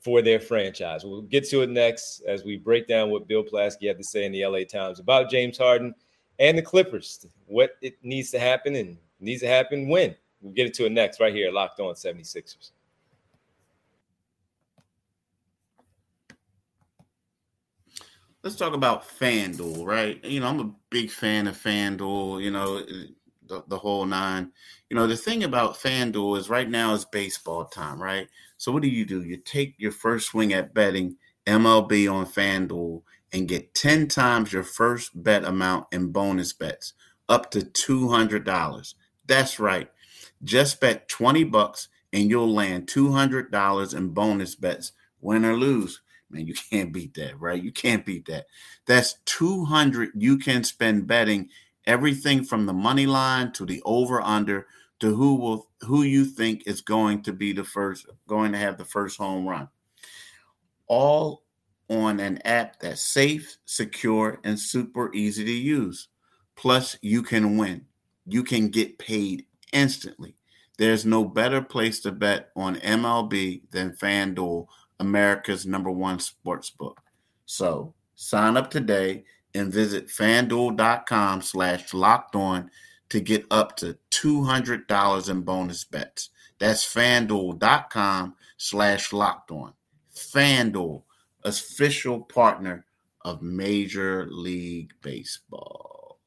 for 0.00 0.22
their 0.22 0.40
franchise. 0.40 1.04
We'll 1.04 1.22
get 1.22 1.48
to 1.50 1.62
it 1.62 1.70
next 1.70 2.20
as 2.20 2.44
we 2.44 2.56
break 2.56 2.86
down 2.86 3.10
what 3.10 3.28
Bill 3.28 3.44
Plaschke 3.44 3.88
had 3.88 3.98
to 3.98 4.04
say 4.04 4.24
in 4.24 4.32
the 4.32 4.46
LA 4.46 4.60
Times 4.64 5.00
about 5.00 5.30
James 5.30 5.58
Harden 5.58 5.94
and 6.38 6.56
the 6.56 6.62
Clippers, 6.62 7.26
what 7.46 7.72
it 7.82 7.96
needs 8.02 8.30
to 8.30 8.38
happen 8.38 8.76
and 8.76 8.96
needs 9.20 9.42
to 9.42 9.48
happen 9.48 9.88
when. 9.88 10.14
We'll 10.40 10.54
get 10.54 10.66
into 10.66 10.86
it 10.86 10.92
next 10.92 11.18
right 11.18 11.34
here, 11.34 11.50
Locked 11.50 11.80
On 11.80 11.94
76ers. 11.94 12.70
let's 18.42 18.56
talk 18.56 18.72
about 18.72 19.06
FanDuel, 19.06 19.84
right? 19.84 20.24
You 20.24 20.40
know, 20.40 20.46
I'm 20.46 20.60
a 20.60 20.74
big 20.90 21.10
fan 21.10 21.46
of 21.46 21.56
FanDuel, 21.56 22.42
you 22.42 22.50
know, 22.50 22.82
the, 23.48 23.64
the 23.68 23.78
whole 23.78 24.04
nine. 24.04 24.52
You 24.90 24.96
know, 24.96 25.06
the 25.06 25.16
thing 25.16 25.44
about 25.44 25.78
FanDuel 25.78 26.38
is 26.38 26.48
right 26.48 26.68
now 26.68 26.94
is 26.94 27.04
baseball 27.04 27.64
time, 27.64 28.00
right? 28.00 28.28
So 28.56 28.72
what 28.72 28.82
do 28.82 28.88
you 28.88 29.04
do? 29.04 29.22
You 29.22 29.36
take 29.38 29.74
your 29.78 29.92
first 29.92 30.28
swing 30.28 30.52
at 30.52 30.74
betting 30.74 31.16
MLB 31.46 32.12
on 32.12 32.26
FanDuel 32.26 33.02
and 33.32 33.48
get 33.48 33.74
10 33.74 34.08
times 34.08 34.52
your 34.52 34.62
first 34.62 35.22
bet 35.22 35.44
amount 35.44 35.86
in 35.92 36.08
bonus 36.12 36.52
bets, 36.52 36.94
up 37.28 37.50
to 37.50 37.60
$200. 37.60 38.94
That's 39.26 39.60
right. 39.60 39.90
Just 40.44 40.80
bet 40.80 41.08
20 41.08 41.44
bucks 41.44 41.88
and 42.12 42.30
you'll 42.30 42.52
land 42.52 42.86
$200 42.86 43.94
in 43.96 44.08
bonus 44.10 44.54
bets, 44.54 44.92
win 45.20 45.44
or 45.44 45.56
lose. 45.56 46.00
Man, 46.30 46.46
you 46.46 46.54
can't 46.70 46.92
beat 46.92 47.14
that, 47.14 47.38
right? 47.40 47.62
You 47.62 47.72
can't 47.72 48.04
beat 48.04 48.26
that. 48.26 48.46
That's 48.86 49.14
200 49.26 50.10
you 50.14 50.38
can 50.38 50.64
spend 50.64 51.06
betting 51.06 51.48
everything 51.88 52.44
from 52.44 52.66
the 52.66 52.72
money 52.72 53.06
line 53.06 53.50
to 53.50 53.64
the 53.66 53.82
over 53.84 54.20
under 54.20 54.66
to 55.00 55.14
who 55.14 55.34
will 55.34 55.68
who 55.80 56.02
you 56.02 56.24
think 56.24 56.62
is 56.66 56.80
going 56.82 57.22
to 57.22 57.32
be 57.32 57.52
the 57.52 57.64
first 57.64 58.06
going 58.28 58.52
to 58.52 58.58
have 58.58 58.76
the 58.76 58.84
first 58.84 59.18
home 59.18 59.48
run. 59.48 59.68
All 60.86 61.42
on 61.88 62.20
an 62.20 62.38
app 62.44 62.78
that's 62.80 63.00
safe, 63.00 63.56
secure 63.64 64.38
and 64.44 64.60
super 64.60 65.12
easy 65.14 65.44
to 65.44 65.52
use. 65.52 66.08
Plus 66.54 66.98
you 67.00 67.22
can 67.22 67.56
win. 67.56 67.86
You 68.26 68.44
can 68.44 68.68
get 68.68 68.98
paid 68.98 69.46
instantly. 69.72 70.36
There's 70.76 71.06
no 71.06 71.24
better 71.24 71.62
place 71.62 72.00
to 72.00 72.12
bet 72.12 72.50
on 72.54 72.76
MLB 72.76 73.62
than 73.70 73.92
FanDuel 73.92 74.66
America's 75.00 75.64
number 75.64 75.90
one 75.90 76.20
sports 76.20 76.70
book. 76.70 77.00
So 77.46 77.94
sign 78.14 78.56
up 78.56 78.70
today 78.70 79.24
and 79.54 79.72
visit 79.72 80.08
fanduel.com 80.08 81.42
slash 81.42 81.94
locked 81.94 82.36
on 82.36 82.70
to 83.08 83.20
get 83.20 83.46
up 83.50 83.76
to 83.76 83.96
$200 84.10 85.30
in 85.30 85.40
bonus 85.42 85.84
bets. 85.84 86.30
That's 86.58 86.84
fanduel.com 86.84 88.34
slash 88.56 89.12
locked 89.12 89.50
on. 89.50 89.72
Fanduel, 90.14 91.02
official 91.44 92.20
partner 92.20 92.84
of 93.22 93.42
Major 93.42 94.26
League 94.30 94.92
Baseball. 95.02 96.18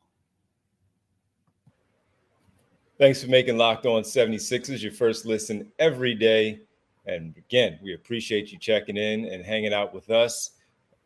Thanks 2.97 3.23
for 3.23 3.29
making 3.29 3.57
Locked 3.57 3.87
On 3.87 4.03
76ers 4.03 4.83
your 4.83 4.91
first 4.91 5.25
listen 5.25 5.71
every 5.79 6.13
day. 6.13 6.61
And 7.07 7.35
again, 7.35 7.79
we 7.81 7.95
appreciate 7.95 8.51
you 8.51 8.59
checking 8.59 8.95
in 8.95 9.25
and 9.25 9.43
hanging 9.43 9.73
out 9.73 9.91
with 9.91 10.11
us. 10.11 10.51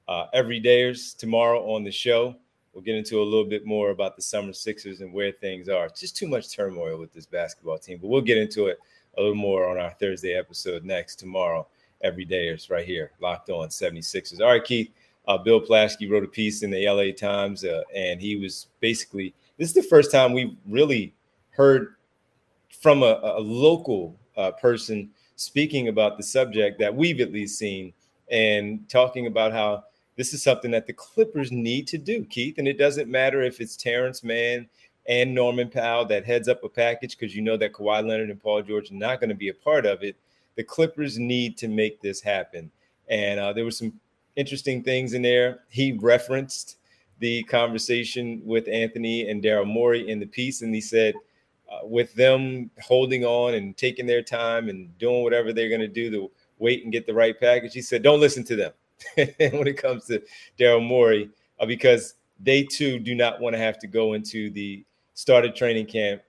Uh, 0.07 0.27
everydayers 0.35 1.15
tomorrow 1.17 1.71
on 1.71 1.83
the 1.83 1.91
show. 1.91 2.35
We'll 2.73 2.83
get 2.83 2.95
into 2.95 3.21
a 3.21 3.23
little 3.23 3.45
bit 3.45 3.65
more 3.65 3.91
about 3.91 4.15
the 4.15 4.21
summer 4.21 4.53
Sixers 4.53 5.01
and 5.01 5.13
where 5.13 5.31
things 5.31 5.69
are. 5.69 5.85
It's 5.85 6.01
just 6.01 6.17
too 6.17 6.27
much 6.27 6.53
turmoil 6.53 6.99
with 6.99 7.13
this 7.13 7.25
basketball 7.25 7.77
team, 7.77 7.99
but 8.01 8.07
we'll 8.07 8.21
get 8.21 8.37
into 8.37 8.67
it 8.67 8.79
a 9.17 9.21
little 9.21 9.35
more 9.35 9.67
on 9.69 9.77
our 9.77 9.91
Thursday 9.91 10.33
episode 10.33 10.83
next 10.83 11.15
tomorrow. 11.15 11.65
Everydayers 12.03 12.69
right 12.69 12.85
here, 12.85 13.11
locked 13.21 13.49
on 13.49 13.69
76ers. 13.69 14.41
All 14.41 14.47
right, 14.47 14.63
Keith. 14.63 14.91
Uh, 15.27 15.37
Bill 15.37 15.59
Plaschke 15.59 16.09
wrote 16.11 16.23
a 16.23 16.27
piece 16.27 16.61
in 16.61 16.69
the 16.69 16.87
LA 16.87 17.11
Times, 17.11 17.63
uh, 17.63 17.81
and 17.95 18.21
he 18.21 18.35
was 18.35 18.67
basically 18.79 19.33
this 19.57 19.69
is 19.69 19.73
the 19.73 19.83
first 19.83 20.11
time 20.11 20.33
we 20.33 20.57
really 20.67 21.13
heard 21.51 21.95
from 22.69 23.03
a, 23.03 23.19
a 23.23 23.39
local 23.39 24.15
uh, 24.37 24.51
person 24.51 25.09
speaking 25.37 25.87
about 25.87 26.17
the 26.17 26.23
subject 26.23 26.79
that 26.79 26.93
we've 26.93 27.21
at 27.21 27.31
least 27.31 27.57
seen 27.57 27.93
and 28.29 28.87
talking 28.89 29.27
about 29.27 29.51
how 29.51 29.83
this 30.15 30.33
is 30.33 30.41
something 30.41 30.71
that 30.71 30.87
the 30.87 30.93
Clippers 30.93 31.51
need 31.51 31.87
to 31.87 31.97
do, 31.97 32.23
Keith. 32.25 32.57
And 32.57 32.67
it 32.67 32.77
doesn't 32.77 33.09
matter 33.09 33.41
if 33.41 33.59
it's 33.59 33.75
Terance 33.75 34.23
Mann 34.23 34.67
and 35.07 35.35
Norman 35.35 35.69
Powell 35.69 36.05
that 36.05 36.25
heads 36.25 36.47
up 36.47 36.63
a 36.63 36.69
package 36.69 37.17
because 37.17 37.35
you 37.35 37.41
know 37.41 37.57
that 37.57 37.73
Kawhi 37.73 38.07
Leonard 38.07 38.29
and 38.29 38.41
Paul 38.41 38.61
George 38.61 38.91
are 38.91 38.95
not 38.95 39.19
going 39.19 39.29
to 39.29 39.35
be 39.35 39.49
a 39.49 39.53
part 39.53 39.85
of 39.85 40.03
it. 40.03 40.15
The 40.55 40.63
Clippers 40.63 41.19
need 41.19 41.57
to 41.57 41.67
make 41.67 42.01
this 42.01 42.21
happen. 42.21 42.71
And 43.09 43.39
uh, 43.39 43.53
there 43.53 43.65
were 43.65 43.71
some 43.71 43.99
interesting 44.35 44.83
things 44.83 45.13
in 45.13 45.21
there. 45.21 45.63
He 45.69 45.91
referenced 45.93 46.77
the 47.19 47.43
conversation 47.43 48.41
with 48.43 48.67
Anthony 48.67 49.29
and 49.29 49.43
Daryl 49.43 49.67
Morey 49.67 50.09
in 50.09 50.19
the 50.19 50.25
piece, 50.25 50.61
and 50.61 50.73
he 50.73 50.81
said, 50.81 51.13
uh, 51.71 51.85
with 51.85 52.13
them 52.13 52.69
holding 52.81 53.25
on 53.25 53.55
and 53.55 53.75
taking 53.75 54.05
their 54.05 54.21
time 54.21 54.69
and 54.69 54.95
doing 54.97 55.23
whatever 55.23 55.51
they're 55.51 55.69
going 55.69 55.81
to 55.81 55.87
do 55.87 56.11
to 56.11 56.31
wait 56.59 56.83
and 56.83 56.91
get 56.91 57.05
the 57.05 57.13
right 57.13 57.39
package. 57.39 57.73
He 57.73 57.81
said, 57.81 58.03
don't 58.03 58.19
listen 58.19 58.43
to 58.45 58.55
them 58.55 58.71
when 59.15 59.67
it 59.67 59.77
comes 59.77 60.05
to 60.05 60.21
Daryl 60.57 60.85
Morey, 60.85 61.29
uh, 61.59 61.65
because 61.65 62.15
they 62.39 62.63
too 62.63 62.99
do 62.99 63.15
not 63.15 63.39
want 63.39 63.53
to 63.53 63.59
have 63.59 63.79
to 63.79 63.87
go 63.87 64.13
into 64.13 64.49
the 64.49 64.83
started 65.13 65.55
training 65.55 65.85
camp 65.85 66.21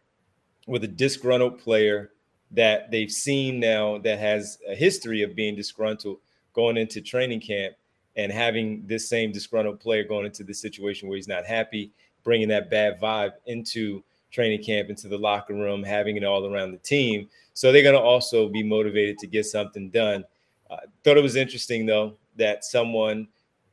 with 0.66 0.84
a 0.84 0.88
disgruntled 0.88 1.58
player 1.58 2.12
that 2.52 2.90
they've 2.90 3.10
seen 3.10 3.58
now 3.58 3.98
that 3.98 4.18
has 4.18 4.58
a 4.68 4.74
history 4.74 5.22
of 5.22 5.34
being 5.34 5.56
disgruntled 5.56 6.18
going 6.52 6.76
into 6.76 7.00
training 7.00 7.40
camp 7.40 7.74
and 8.16 8.32
having 8.32 8.86
this 8.86 9.08
same 9.08 9.32
disgruntled 9.32 9.80
player 9.80 10.04
going 10.04 10.24
into 10.24 10.44
the 10.44 10.54
situation 10.54 11.08
where 11.08 11.16
he's 11.16 11.28
not 11.28 11.44
happy, 11.44 11.90
bringing 12.24 12.48
that 12.48 12.70
bad 12.70 13.00
vibe 13.00 13.32
into 13.46 14.02
training 14.30 14.62
camp 14.62 14.88
into 14.88 15.08
the 15.08 15.18
locker 15.18 15.54
room, 15.54 15.82
having 15.82 16.16
it 16.16 16.24
all 16.24 16.52
around 16.52 16.72
the 16.72 16.78
team. 16.78 17.28
So 17.52 17.72
they're 17.72 17.82
going 17.82 17.94
to 17.94 18.00
also 18.00 18.48
be 18.48 18.62
motivated 18.62 19.18
to 19.18 19.26
get 19.26 19.46
something 19.46 19.90
done. 19.90 20.24
Uh, 20.70 20.78
thought 21.04 21.16
it 21.16 21.22
was 21.22 21.36
interesting 21.36 21.86
though 21.86 22.16
that 22.36 22.64
someone 22.64 23.28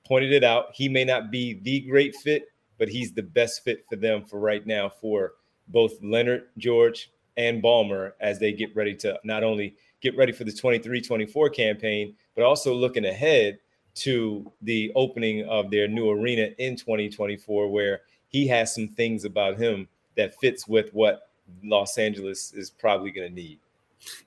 pointed 0.06 0.32
it 0.32 0.44
out. 0.44 0.68
He 0.74 0.90
may 0.90 1.06
not 1.06 1.32
be 1.32 1.54
the 1.54 1.82
great 1.82 2.16
fit, 2.16 2.48
but 2.78 2.90
he's 2.90 3.14
the 3.14 3.24
best 3.24 3.64
fit 3.64 3.86
for 3.90 3.96
them 3.96 4.24
for 4.24 4.40
right 4.40 4.66
now 4.66 4.90
for 4.90 5.34
both 5.68 5.94
Leonard, 6.02 6.44
George, 6.58 7.12
and 7.38 7.64
Ballmer 7.64 8.14
as 8.20 8.40
they 8.40 8.52
get 8.52 8.76
ready 8.76 8.96
to 8.96 9.20
not 9.24 9.44
only 9.44 9.76
get 10.02 10.16
ready 10.18 10.32
for 10.32 10.44
the 10.44 10.52
23-24 10.52 11.54
campaign, 11.54 12.16
but 12.36 12.44
also 12.44 12.74
looking 12.74 13.06
ahead 13.06 13.60
to 13.96 14.52
the 14.62 14.92
opening 14.96 15.48
of 15.48 15.72
their 15.72 15.88
new 15.88 16.10
arena 16.10 16.50
in 16.58 16.76
2024, 16.76 17.70
where 17.70 18.02
he 18.28 18.48
has 18.48 18.74
some 18.74 18.88
things 18.88 19.24
about 19.24 19.58
him 19.58 19.88
that 20.16 20.36
fits 20.36 20.68
with 20.68 20.90
what 20.94 21.30
Los 21.64 21.98
Angeles 21.98 22.54
is 22.54 22.70
probably 22.70 23.12
going 23.12 23.28
to 23.28 23.34
need. 23.34 23.60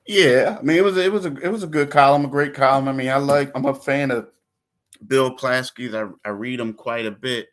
Yeah, 0.06 0.56
I 0.58 0.62
mean 0.62 0.76
it 0.76 0.84
was 0.84 0.96
it 0.96 1.12
was 1.12 1.26
a 1.26 1.34
it 1.36 1.48
was 1.48 1.62
a 1.62 1.68
good 1.68 1.90
column, 1.90 2.24
a 2.24 2.28
great 2.28 2.54
column. 2.54 2.88
I 2.88 2.92
mean, 2.92 3.08
I 3.08 3.16
like 3.16 3.50
I'm 3.54 3.66
a 3.66 3.74
fan 3.74 4.10
of 4.10 4.28
Bill 5.06 5.36
Plaschke's. 5.36 5.94
I, 5.94 6.06
I 6.24 6.30
read 6.30 6.60
him 6.60 6.74
quite 6.74 7.06
a 7.06 7.10
bit 7.10 7.48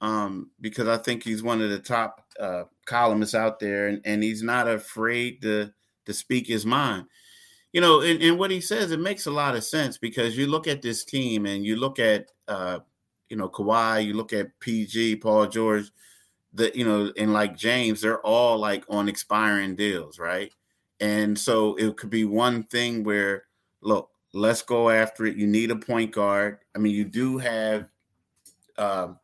um, 0.00 0.50
because 0.60 0.88
I 0.88 0.98
think 0.98 1.22
he's 1.22 1.42
one 1.42 1.60
of 1.60 1.70
the 1.70 1.78
top 1.78 2.24
uh, 2.38 2.64
columnists 2.84 3.34
out 3.34 3.58
there, 3.58 3.88
and, 3.88 4.00
and 4.04 4.22
he's 4.22 4.42
not 4.42 4.68
afraid 4.68 5.42
to 5.42 5.72
to 6.06 6.14
speak 6.14 6.46
his 6.46 6.64
mind. 6.64 7.06
You 7.72 7.80
know, 7.80 8.00
and, 8.00 8.22
and 8.22 8.38
what 8.38 8.50
he 8.50 8.60
says, 8.60 8.90
it 8.90 9.00
makes 9.00 9.26
a 9.26 9.30
lot 9.30 9.56
of 9.56 9.64
sense 9.64 9.98
because 9.98 10.38
you 10.38 10.46
look 10.46 10.66
at 10.66 10.80
this 10.80 11.04
team 11.04 11.44
and 11.44 11.66
you 11.66 11.76
look 11.76 11.98
at 11.98 12.30
uh, 12.48 12.78
you 13.28 13.36
know, 13.36 13.48
Kawhi, 13.48 14.04
you 14.04 14.14
look 14.14 14.32
at 14.32 14.58
PG, 14.60 15.16
Paul 15.16 15.46
George, 15.46 15.90
the 16.52 16.70
you 16.74 16.84
know, 16.84 17.12
and 17.18 17.32
like 17.32 17.56
James, 17.56 18.00
they're 18.00 18.20
all 18.20 18.58
like 18.58 18.84
on 18.88 19.08
expiring 19.08 19.76
deals, 19.76 20.18
right? 20.18 20.52
And 21.00 21.38
so 21.38 21.74
it 21.76 21.96
could 21.96 22.10
be 22.10 22.24
one 22.24 22.64
thing 22.64 23.04
where, 23.04 23.44
look, 23.82 24.10
let's 24.32 24.62
go 24.62 24.90
after 24.90 25.26
it. 25.26 25.36
You 25.36 25.46
need 25.46 25.70
a 25.70 25.76
point 25.76 26.12
guard. 26.12 26.58
I 26.74 26.78
mean, 26.78 26.94
you 26.94 27.04
do 27.04 27.38
have, 27.38 27.88
um, 28.78 29.18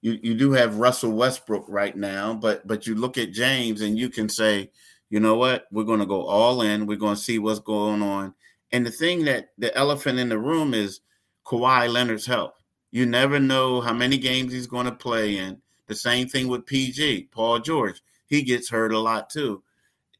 you 0.00 0.18
you 0.22 0.34
do 0.34 0.52
have 0.52 0.78
Russell 0.78 1.12
Westbrook 1.12 1.64
right 1.68 1.96
now, 1.96 2.32
but 2.32 2.66
but 2.66 2.86
you 2.86 2.94
look 2.94 3.18
at 3.18 3.32
James 3.32 3.80
and 3.80 3.98
you 3.98 4.08
can 4.08 4.28
say, 4.28 4.70
you 5.10 5.20
know 5.20 5.36
what, 5.36 5.66
we're 5.72 5.84
going 5.84 6.00
to 6.00 6.06
go 6.06 6.24
all 6.24 6.62
in. 6.62 6.86
We're 6.86 6.96
going 6.96 7.16
to 7.16 7.20
see 7.20 7.38
what's 7.38 7.60
going 7.60 8.02
on. 8.02 8.34
And 8.72 8.86
the 8.86 8.90
thing 8.90 9.24
that 9.24 9.50
the 9.58 9.76
elephant 9.76 10.18
in 10.18 10.28
the 10.28 10.38
room 10.38 10.74
is 10.74 11.00
Kawhi 11.46 11.90
Leonard's 11.90 12.26
health. 12.26 12.54
You 12.90 13.06
never 13.06 13.40
know 13.40 13.80
how 13.80 13.92
many 13.92 14.18
games 14.18 14.52
he's 14.52 14.66
going 14.66 14.86
to 14.86 14.92
play 14.92 15.38
in. 15.38 15.60
The 15.86 15.94
same 15.94 16.28
thing 16.28 16.48
with 16.48 16.66
PG, 16.66 17.28
Paul 17.32 17.58
George. 17.60 18.02
He 18.26 18.42
gets 18.42 18.68
hurt 18.68 18.92
a 18.92 18.98
lot 18.98 19.30
too. 19.30 19.62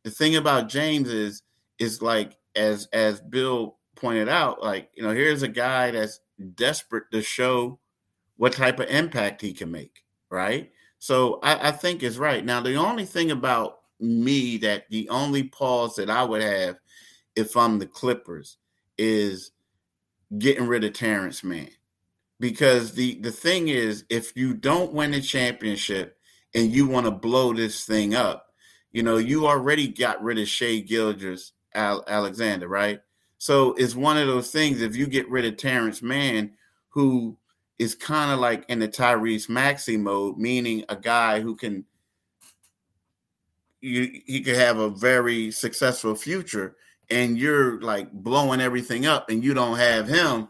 The 0.04 0.10
thing 0.10 0.36
about 0.36 0.68
James 0.68 1.08
is 1.08 1.42
is 1.78 2.02
like 2.02 2.36
as 2.56 2.88
as 2.92 3.20
Bill 3.20 3.76
pointed 3.94 4.28
out, 4.28 4.62
like 4.62 4.90
you 4.94 5.02
know, 5.02 5.10
here's 5.10 5.42
a 5.42 5.48
guy 5.48 5.90
that's 5.90 6.20
desperate 6.54 7.04
to 7.12 7.22
show 7.22 7.78
what 8.36 8.52
type 8.52 8.78
of 8.78 8.88
impact 8.88 9.42
he 9.42 9.52
can 9.52 9.70
make, 9.70 10.04
right? 10.30 10.70
So 10.98 11.40
I, 11.42 11.68
I 11.68 11.70
think 11.72 12.02
is 12.02 12.18
right. 12.18 12.44
Now 12.44 12.60
the 12.60 12.76
only 12.76 13.04
thing 13.04 13.30
about 13.30 13.78
me 14.00 14.56
that 14.58 14.88
the 14.90 15.08
only 15.08 15.44
pause 15.44 15.96
that 15.96 16.10
I 16.10 16.22
would 16.24 16.42
have 16.42 16.76
if 17.34 17.56
I'm 17.56 17.78
the 17.78 17.86
Clippers 17.86 18.58
is 18.96 19.50
getting 20.38 20.66
rid 20.66 20.84
of 20.84 20.92
Terance 20.92 21.42
Mann 21.42 21.70
because 22.40 22.92
the 22.92 23.20
the 23.20 23.32
thing 23.32 23.68
is 23.68 24.04
if 24.10 24.36
you 24.36 24.54
don't 24.54 24.92
win 24.92 25.14
a 25.14 25.20
championship 25.20 26.16
and 26.54 26.72
you 26.72 26.86
want 26.86 27.06
to 27.06 27.12
blow 27.12 27.52
this 27.52 27.84
thing 27.84 28.14
up 28.14 28.47
you 28.92 29.02
know 29.02 29.16
you 29.16 29.46
already 29.46 29.88
got 29.88 30.22
rid 30.22 30.38
of 30.38 30.48
Shai 30.48 30.78
Gilgeous 30.78 31.52
Al- 31.74 32.04
Alexander 32.06 32.68
right 32.68 33.00
so 33.38 33.74
it's 33.74 33.94
one 33.94 34.18
of 34.18 34.26
those 34.26 34.50
things 34.50 34.80
if 34.80 34.96
you 34.96 35.06
get 35.06 35.28
rid 35.30 35.44
of 35.44 35.56
Terance 35.56 36.02
Mann 36.02 36.52
who 36.90 37.36
is 37.78 37.94
kind 37.94 38.32
of 38.32 38.40
like 38.40 38.64
in 38.68 38.80
the 38.80 38.88
Tyrese 38.88 39.48
Maxey 39.48 39.96
mode 39.96 40.38
meaning 40.38 40.84
a 40.88 40.96
guy 40.96 41.40
who 41.40 41.56
can 41.56 41.84
you 43.80 44.20
he 44.26 44.40
could 44.40 44.56
have 44.56 44.78
a 44.78 44.90
very 44.90 45.50
successful 45.50 46.14
future 46.14 46.76
and 47.10 47.38
you're 47.38 47.80
like 47.80 48.12
blowing 48.12 48.60
everything 48.60 49.06
up 49.06 49.30
and 49.30 49.42
you 49.42 49.54
don't 49.54 49.78
have 49.78 50.08
him 50.08 50.48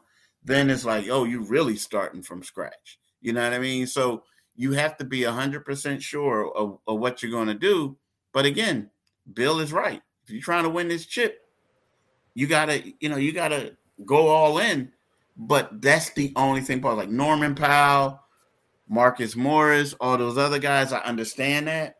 then 0.49 0.71
it's 0.71 0.85
like, 0.85 1.09
oh, 1.09 1.25
you're 1.25 1.42
really 1.42 1.76
starting 1.76 2.23
from 2.23 2.42
scratch. 2.42 2.99
You 3.21 3.33
know 3.35 3.42
what 3.42 3.52
I 3.52 3.59
mean? 3.59 3.87
So 3.87 4.25
you 4.57 4.73
have 4.73 4.97
to 4.97 5.04
be 5.04 5.21
100% 5.21 6.00
sure 6.00 6.50
of, 6.57 6.78
of 6.87 6.99
what 6.99 7.23
you're 7.23 7.30
going 7.30 7.49
to 7.49 7.54
do. 7.54 7.97
But 8.38 8.47
again, 8.47 8.88
Bill 9.35 9.59
is 9.59 9.73
right. 9.73 10.00
If 10.23 10.30
you're 10.30 10.40
trying 10.40 10.62
to 10.62 10.71
win 10.71 10.87
this 10.87 11.07
chip, 11.07 11.45
you 12.35 12.47
got 12.47 12.66
to, 12.66 12.80
you 13.00 13.09
know, 13.09 13.16
you 13.16 13.33
got 13.33 13.49
to 13.49 13.76
go 14.07 14.28
all 14.28 14.61
in. 14.61 14.92
But 15.37 15.83
that's 15.83 16.11
the 16.11 16.33
only 16.37 16.61
thing, 16.61 16.80
part 16.80 16.97
like 16.97 17.09
Norman 17.09 17.57
Powell, 17.57 18.23
Marcus 18.88 19.35
Morris, 19.35 19.92
all 20.00 20.16
those 20.16 20.38
other 20.38 20.61
guys, 20.61 20.92
I 20.92 21.00
understand 21.00 21.66
that. 21.66 21.97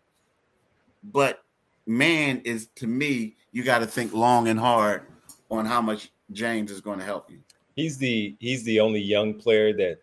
But 1.03 1.43
man, 1.89 2.41
is 2.45 2.69
to 2.77 2.87
me, 2.87 3.35
you 3.51 3.65
got 3.65 3.81
to 3.81 3.87
think 3.89 4.15
long 4.15 4.47
and 4.47 4.61
hard 4.61 5.03
on 5.51 5.67
how 5.67 5.83
much 5.83 6.13
James 6.31 6.71
is 6.71 6.81
going 6.81 7.01
to 7.01 7.05
help 7.05 7.29
you 7.33 7.41
he's 7.75 7.99
the 7.99 8.37
he's 8.39 8.63
the 8.63 8.79
only 8.79 9.01
young 9.01 9.35
player 9.35 9.73
that 9.73 9.99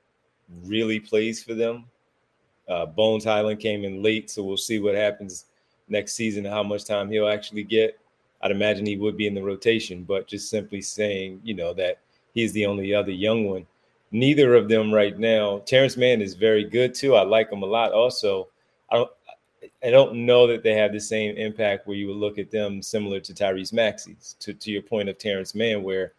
really 0.66 1.00
plays 1.00 1.42
for 1.42 1.54
them. 1.54 1.86
Uh, 2.68 2.86
Bones 2.86 3.24
Hyland 3.24 3.62
came 3.62 3.86
in 3.86 4.04
late, 4.04 4.30
so 4.30 4.44
we'll 4.44 4.58
see 4.58 4.80
what 4.80 4.96
happens 4.96 5.46
next 5.88 6.14
season. 6.14 6.46
How 6.46 6.64
much 6.64 6.86
time 6.86 7.10
he'll 7.10 7.28
actually 7.28 7.64
get? 7.64 8.00
I'd 8.42 8.52
imagine 8.52 8.86
he 8.86 8.98
would 8.98 9.18
be 9.18 9.28
in 9.28 9.34
the 9.34 9.42
rotation, 9.42 10.04
but 10.04 10.28
just 10.28 10.50
simply 10.50 10.82
saying, 10.82 11.42
you 11.44 11.54
know, 11.54 11.74
that 11.74 12.00
he's 12.34 12.52
the 12.54 12.66
only 12.66 12.94
other 12.94 13.12
young 13.12 13.46
one. 13.46 13.66
Neither 14.12 14.54
of 14.54 14.70
them 14.70 14.94
right 14.94 15.18
now. 15.18 15.60
Terance 15.66 15.98
Mann 15.98 16.22
is 16.22 16.36
very 16.36 16.64
good 16.64 16.94
too. 16.94 17.16
I 17.16 17.24
like 17.24 17.52
him 17.52 17.64
a 17.64 17.66
lot. 17.66 17.92
Also, 17.92 18.48
I 18.92 18.98
don't. 18.98 19.12
I 19.84 19.90
don't 19.90 20.26
know 20.26 20.48
that 20.48 20.64
they 20.64 20.74
have 20.74 20.94
the 20.94 21.00
same 21.00 21.36
impact 21.38 21.88
where 21.88 21.98
you 21.98 22.08
would 22.08 22.18
look 22.18 22.38
at 22.38 22.52
them 22.52 22.82
similar 22.82 23.20
to 23.20 23.34
Tyrese 23.34 23.74
Maxey's. 23.74 24.36
To 24.40 24.54
to 24.54 24.72
your 24.72 24.84
point 24.84 25.10
of 25.10 25.18
Terance 25.18 25.56
Mann, 25.56 25.84
where 25.84 26.14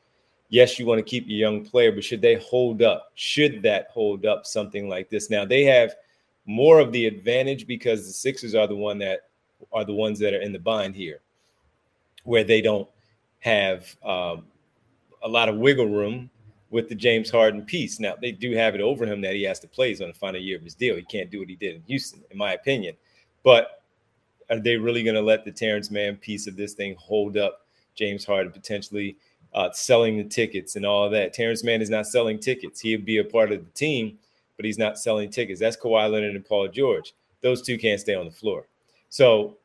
yes, 0.49 0.79
you 0.79 0.87
want 0.87 0.99
to 0.99 1.03
keep 1.03 1.27
your 1.27 1.39
young 1.39 1.65
player, 1.65 1.93
but 1.93 2.05
should 2.05 2.23
they 2.23 2.37
hold 2.37 2.83
up? 2.83 3.13
Should 3.15 3.63
that 3.63 3.89
hold 3.91 4.27
up 4.27 4.47
something 4.47 4.89
like 4.89 5.09
this? 5.09 5.31
Now 5.31 5.45
they 5.45 5.65
have 5.65 5.95
more 6.45 6.81
of 6.81 6.93
the 6.93 7.07
advantage 7.07 7.67
because 7.67 8.07
the 8.07 8.13
Sixers 8.13 8.55
are 8.55 8.67
the 8.67 8.77
one 8.77 8.99
that 8.99 9.26
are 9.73 9.85
the 9.85 9.95
ones 9.95 10.19
that 10.21 10.35
are 10.35 10.41
in 10.41 10.53
the 10.53 10.59
bind 10.59 10.95
here, 10.95 11.21
where 12.25 12.45
they 12.45 12.61
don't 12.61 12.89
have 13.41 13.95
um, 14.05 14.45
a 15.23 15.29
lot 15.29 15.49
of 15.49 15.57
wiggle 15.57 15.89
room 15.89 16.31
with 16.71 16.89
the 16.89 16.95
James 16.95 17.31
Harden 17.31 17.63
piece. 17.63 18.01
Now 18.01 18.15
they 18.21 18.33
do 18.33 18.53
have 18.53 18.75
it 18.75 18.81
over 18.81 19.07
him 19.07 19.21
that 19.21 19.35
he 19.35 19.45
has 19.45 19.61
to 19.61 19.69
play. 19.69 19.89
He's 19.89 20.01
on 20.01 20.09
the 20.09 20.15
final 20.15 20.41
year 20.41 20.57
of 20.57 20.65
his 20.65 20.75
deal. 20.75 20.97
He 20.97 21.03
can't 21.03 21.31
do 21.31 21.41
what 21.41 21.49
he 21.49 21.57
did 21.57 21.77
in 21.77 21.83
Houston, 21.87 22.23
in 22.31 22.39
my 22.39 22.53
opinion. 22.53 22.97
But 23.43 23.83
are 24.51 24.59
they 24.59 24.77
really 24.77 25.03
going 25.03 25.15
to 25.15 25.23
let 25.23 25.45
the 25.45 25.53
Terance 25.53 25.91
Mann 25.91 26.17
piece 26.17 26.47
of 26.47 26.57
this 26.57 26.75
thing 26.75 26.97
hold 26.99 27.37
up 27.37 27.67
James 27.95 28.25
Harden 28.25 28.53
potentially? 28.53 29.17
uh, 29.57 29.73
selling 29.73 30.19
the 30.19 30.25
tickets 30.25 30.77
and 30.77 30.85
all 30.85 31.09
that. 31.11 31.33
Terance 31.33 31.65
Mann 31.65 31.81
is 31.81 31.91
not 31.91 32.07
selling 32.07 32.39
tickets. 32.39 32.81
He'll 32.81 33.01
be 33.01 33.19
a 33.19 33.25
part 33.25 33.51
of 33.51 33.65
the 33.65 33.71
team, 33.73 34.19
but 34.57 34.67
he's 34.67 34.79
not 34.79 34.99
selling 34.99 35.31
tickets. 35.31 35.59
That's 35.59 35.79
Kawhi 35.79 36.11
Leonard 36.11 36.35
and 36.35 36.45
Paul 36.45 36.69
George. 36.69 37.15
Those 37.41 37.63
two 37.63 37.79
can't 37.79 38.01
stay 38.01 38.15
on 38.15 38.27
the 38.27 38.31
floor. 38.31 38.67
So 39.09 39.57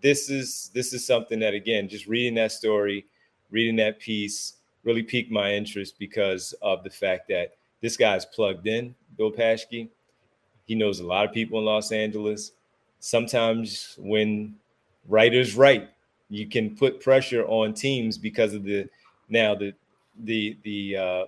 this 0.00 0.30
is 0.30 0.70
this 0.74 0.92
is 0.92 1.06
something 1.06 1.38
that 1.40 1.54
again, 1.54 1.88
just 1.88 2.06
reading 2.06 2.34
that 2.34 2.52
story, 2.52 3.06
reading 3.50 3.76
that 3.76 4.00
piece 4.00 4.54
really 4.84 5.02
piqued 5.02 5.30
my 5.30 5.54
interest 5.54 5.98
because 5.98 6.54
of 6.62 6.82
the 6.84 6.90
fact 6.90 7.28
that 7.28 7.54
this 7.80 7.96
guy's 7.96 8.24
plugged 8.24 8.66
in, 8.66 8.94
Bill 9.16 9.30
Plaschke. 9.30 9.88
He 10.64 10.74
knows 10.74 11.00
a 11.00 11.06
lot 11.06 11.26
of 11.26 11.32
people 11.32 11.58
in 11.58 11.64
Los 11.64 11.92
Angeles. 11.92 12.52
Sometimes 13.00 13.96
when 13.98 14.54
writers 15.08 15.56
write, 15.56 15.90
you 16.28 16.46
can 16.46 16.76
put 16.76 17.00
pressure 17.00 17.44
on 17.46 17.74
teams 17.74 18.16
because 18.16 18.54
of 18.54 18.64
the 18.64 18.88
now 19.28 19.54
the 19.54 19.72
the 20.24 20.56
the 20.62 20.96
uh, 20.96 21.24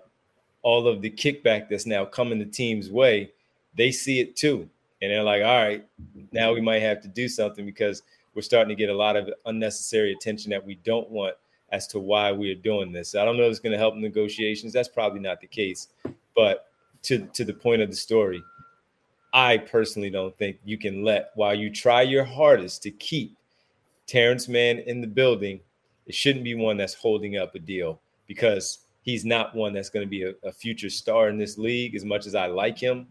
all 0.62 0.86
of 0.86 1.02
the 1.02 1.10
kickback 1.10 1.68
that's 1.68 1.86
now 1.86 2.04
coming 2.04 2.38
the 2.38 2.44
team's 2.44 2.90
way, 2.90 3.30
they 3.76 3.90
see 3.90 4.20
it 4.20 4.36
too, 4.36 4.68
and 5.04 5.12
they're 5.12 5.22
like, 5.22 5.42
all 5.42 5.62
right, 5.62 5.86
now 6.32 6.52
we 6.52 6.60
might 6.60 6.82
have 6.82 7.00
to 7.02 7.08
do 7.08 7.28
something 7.28 7.64
because 7.64 8.02
we're 8.34 8.42
starting 8.42 8.68
to 8.68 8.74
get 8.74 8.90
a 8.90 8.96
lot 8.96 9.16
of 9.16 9.30
unnecessary 9.46 10.12
attention 10.12 10.50
that 10.50 10.64
we 10.64 10.76
don't 10.76 11.08
want 11.10 11.34
as 11.70 11.86
to 11.88 11.98
why 11.98 12.32
we 12.32 12.50
are 12.50 12.56
doing 12.56 12.92
this. 12.92 13.14
I 13.14 13.24
don't 13.24 13.36
know 13.36 13.44
if 13.44 13.50
it's 13.50 13.60
going 13.60 13.72
to 13.72 13.78
help 13.78 13.94
negotiations. 13.94 14.72
That's 14.72 14.88
probably 14.88 15.20
not 15.20 15.40
the 15.40 15.46
case, 15.46 15.88
but 16.34 16.66
to 17.04 17.26
to 17.34 17.44
the 17.44 17.54
point 17.54 17.82
of 17.82 17.90
the 17.90 17.96
story, 17.96 18.42
I 19.32 19.58
personally 19.58 20.10
don't 20.10 20.36
think 20.38 20.58
you 20.64 20.78
can 20.78 21.04
let 21.04 21.30
while 21.34 21.54
you 21.54 21.70
try 21.70 22.02
your 22.02 22.24
hardest 22.24 22.82
to 22.84 22.90
keep 22.90 23.36
Terance 24.06 24.48
Mann 24.48 24.78
in 24.80 25.00
the 25.00 25.06
building 25.06 25.60
it 26.06 26.14
shouldn't 26.14 26.44
be 26.44 26.54
one 26.54 26.76
that's 26.76 26.94
holding 26.94 27.36
up 27.36 27.54
a 27.54 27.58
deal 27.58 28.00
because 28.26 28.80
he's 29.02 29.24
not 29.24 29.54
one 29.54 29.72
that's 29.72 29.90
going 29.90 30.04
to 30.04 30.10
be 30.10 30.24
a, 30.24 30.34
a, 30.44 30.52
future 30.52 30.90
star 30.90 31.28
in 31.28 31.38
this 31.38 31.58
league. 31.58 31.94
As 31.94 32.04
much 32.04 32.26
as 32.26 32.34
I 32.34 32.46
like 32.46 32.78
him, 32.78 33.06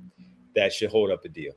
that 0.55 0.73
should 0.73 0.89
hold 0.89 1.11
up 1.11 1.25
a 1.25 1.29
deal. 1.29 1.53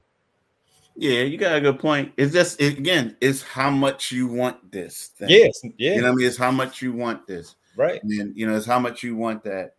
Yeah, 0.96 1.22
you 1.22 1.36
got 1.36 1.56
a 1.56 1.60
good 1.60 1.78
point. 1.78 2.12
It's 2.16 2.32
just 2.32 2.60
again, 2.60 3.16
it's 3.20 3.42
how 3.42 3.70
much 3.70 4.10
you 4.10 4.26
want 4.28 4.72
this. 4.72 5.08
Thing. 5.18 5.28
Yes, 5.28 5.60
yeah. 5.76 5.94
You 5.94 6.00
know 6.00 6.08
what 6.08 6.12
I 6.12 6.16
mean? 6.16 6.26
It's 6.26 6.36
how 6.38 6.50
much 6.50 6.80
you 6.80 6.92
want 6.92 7.26
this, 7.26 7.56
right? 7.76 8.02
And 8.02 8.36
you 8.36 8.46
know, 8.46 8.56
it's 8.56 8.66
how 8.66 8.78
much 8.78 9.02
you 9.02 9.14
want 9.14 9.44
that. 9.44 9.74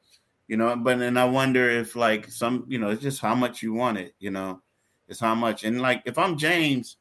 You 0.48 0.58
know, 0.58 0.76
but 0.76 1.00
then 1.00 1.18
I 1.18 1.26
wonder 1.26 1.70
if 1.70 1.96
like 1.96 2.30
some, 2.30 2.66
you 2.68 2.78
know, 2.78 2.90
it's 2.90 3.02
just 3.02 3.20
how 3.20 3.36
much 3.36 3.62
you 3.62 3.74
want 3.74 3.98
it. 3.98 4.14
You 4.20 4.32
know, 4.32 4.62
it's 5.08 5.20
how 5.20 5.34
much. 5.36 5.64
And 5.64 5.82
like 5.82 6.04
if 6.06 6.18
I'm 6.18 6.38
James, 6.38 6.98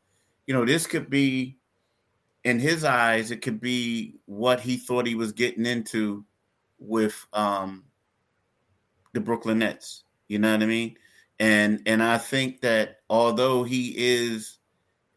you 0.46 0.54
know, 0.54 0.64
this 0.64 0.86
could 0.86 1.10
be 1.10 1.58
in 2.42 2.58
his 2.58 2.84
eyes, 2.84 3.30
it 3.30 3.42
could 3.42 3.60
be 3.60 4.14
what 4.24 4.60
he 4.60 4.78
thought 4.78 5.06
he 5.06 5.14
was 5.14 5.32
getting 5.32 5.66
into 5.66 6.24
with 6.78 7.26
um, 7.32 7.84
the 9.12 9.20
Brooklyn 9.20 9.58
Nets. 9.58 10.04
You 10.28 10.38
know 10.38 10.52
what 10.52 10.62
I 10.62 10.66
mean? 10.66 10.96
And 11.38 11.82
and 11.86 12.02
I 12.02 12.18
think 12.18 12.60
that 12.62 13.00
although 13.10 13.64
he 13.64 13.94
is 13.96 14.58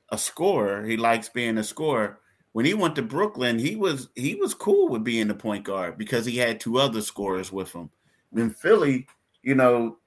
a 0.09 0.17
scorer, 0.17 0.83
he 0.83 0.97
likes 0.97 1.29
being 1.29 1.57
a 1.57 1.63
scorer. 1.63 2.19
When 2.51 2.65
he 2.65 2.73
went 2.73 2.95
to 2.95 3.01
Brooklyn, 3.01 3.59
he 3.59 3.75
was 3.75 4.09
he 4.15 4.35
was 4.35 4.53
cool 4.53 4.89
with 4.89 5.03
being 5.03 5.27
the 5.27 5.35
point 5.35 5.63
guard 5.63 5.97
because 5.97 6.25
he 6.25 6.37
had 6.37 6.59
two 6.59 6.77
other 6.77 7.01
scorers 7.01 7.51
with 7.51 7.71
him. 7.71 7.89
In 8.35 8.49
Philly, 8.49 9.07
you 9.43 9.55
know, 9.55 9.97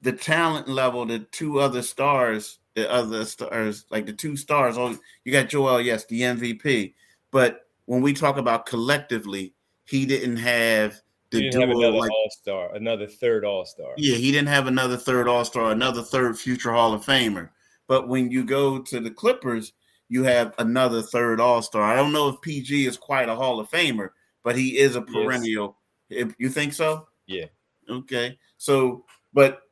the 0.00 0.12
talent 0.12 0.68
level, 0.68 1.04
the 1.04 1.20
two 1.20 1.60
other 1.60 1.82
stars 1.82 2.58
the 2.78 2.90
other 2.90 3.24
stars, 3.24 3.86
like 3.90 4.06
the 4.06 4.12
two 4.12 4.36
stars. 4.36 4.78
Oh, 4.78 4.96
you 5.24 5.32
got 5.32 5.48
Joel, 5.48 5.80
yes, 5.80 6.04
the 6.06 6.20
MVP. 6.20 6.94
But 7.30 7.66
when 7.86 8.02
we 8.02 8.12
talk 8.12 8.36
about 8.36 8.66
collectively, 8.66 9.54
he 9.84 10.06
didn't 10.06 10.36
have 10.36 11.00
the 11.30 11.38
he 11.38 11.50
didn't 11.50 11.60
duo, 11.60 11.66
have 11.66 11.76
another 11.76 11.98
like, 11.98 12.10
All 12.10 12.30
Star, 12.30 12.74
another 12.74 13.06
third 13.06 13.44
All 13.44 13.64
Star. 13.64 13.92
Yeah, 13.96 14.16
he 14.16 14.32
didn't 14.32 14.48
have 14.48 14.66
another 14.66 14.96
third 14.96 15.28
All 15.28 15.44
Star, 15.44 15.70
another 15.70 16.02
third 16.02 16.38
future 16.38 16.72
Hall 16.72 16.94
of 16.94 17.04
Famer. 17.04 17.50
But 17.86 18.08
when 18.08 18.30
you 18.30 18.44
go 18.44 18.78
to 18.80 19.00
the 19.00 19.10
Clippers, 19.10 19.72
you 20.08 20.22
have 20.24 20.54
another 20.58 21.02
third 21.02 21.40
All 21.40 21.62
Star. 21.62 21.82
I 21.82 21.96
don't 21.96 22.12
know 22.12 22.28
if 22.28 22.40
PG 22.40 22.86
is 22.86 22.96
quite 22.96 23.28
a 23.28 23.34
Hall 23.34 23.60
of 23.60 23.70
Famer, 23.70 24.10
but 24.42 24.56
he 24.56 24.78
is 24.78 24.96
a 24.96 25.02
perennial. 25.02 25.76
Yes. 26.08 26.32
You 26.38 26.48
think 26.48 26.72
so? 26.72 27.08
Yeah. 27.26 27.46
Okay. 27.90 28.38
So, 28.56 29.04
but, 29.34 29.62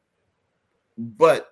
but 0.99 1.51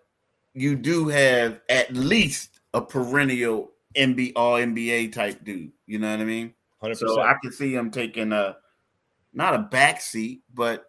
you 0.53 0.77
do 0.77 1.09
have 1.09 1.61
at 1.69 1.95
least 1.95 2.61
a 2.75 2.81
perennial 2.83 3.73
NBA 3.97 4.33
All 4.37 4.55
NBA 4.55 5.13
type 5.13 5.45
dude. 5.45 5.73
You 5.87 5.99
know 5.99 6.11
what 6.11 6.21
I 6.21 6.25
mean? 6.25 6.55
100%. 6.83 6.97
So 6.97 7.23
I 7.23 7.35
can 7.41 7.53
see 7.53 7.75
him 7.75 7.91
taking 7.91 8.33
a 8.33 8.57
not 9.35 9.55
a 9.55 9.59
back 9.59 10.01
seat, 10.01 10.43
but 10.53 10.87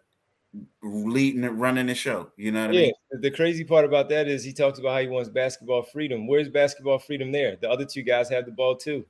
leading 0.82 1.44
it, 1.44 1.50
running 1.50 1.86
the 1.86 1.94
show. 1.94 2.30
You 2.36 2.52
know 2.52 2.66
what 2.66 2.74
yeah, 2.74 2.80
I 2.80 2.84
mean? 2.84 3.20
The 3.20 3.30
crazy 3.30 3.64
part 3.64 3.84
about 3.84 4.08
that 4.10 4.28
is 4.28 4.44
he 4.44 4.52
talks 4.52 4.78
about 4.78 4.94
how 4.94 5.00
he 5.00 5.08
wants 5.08 5.28
basketball 5.28 5.82
freedom. 5.82 6.26
Where's 6.26 6.48
basketball 6.48 6.98
freedom 6.98 7.32
there? 7.32 7.56
The 7.60 7.70
other 7.70 7.84
two 7.84 8.02
guys 8.02 8.28
have 8.30 8.46
the 8.46 8.52
ball 8.52 8.76
too. 8.76 9.04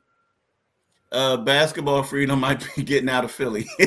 Uh, 1.12 1.36
basketball 1.36 2.02
freedom 2.02 2.40
might 2.40 2.66
be 2.74 2.82
getting 2.82 3.08
out 3.08 3.24
of 3.24 3.30
Philly. 3.30 3.66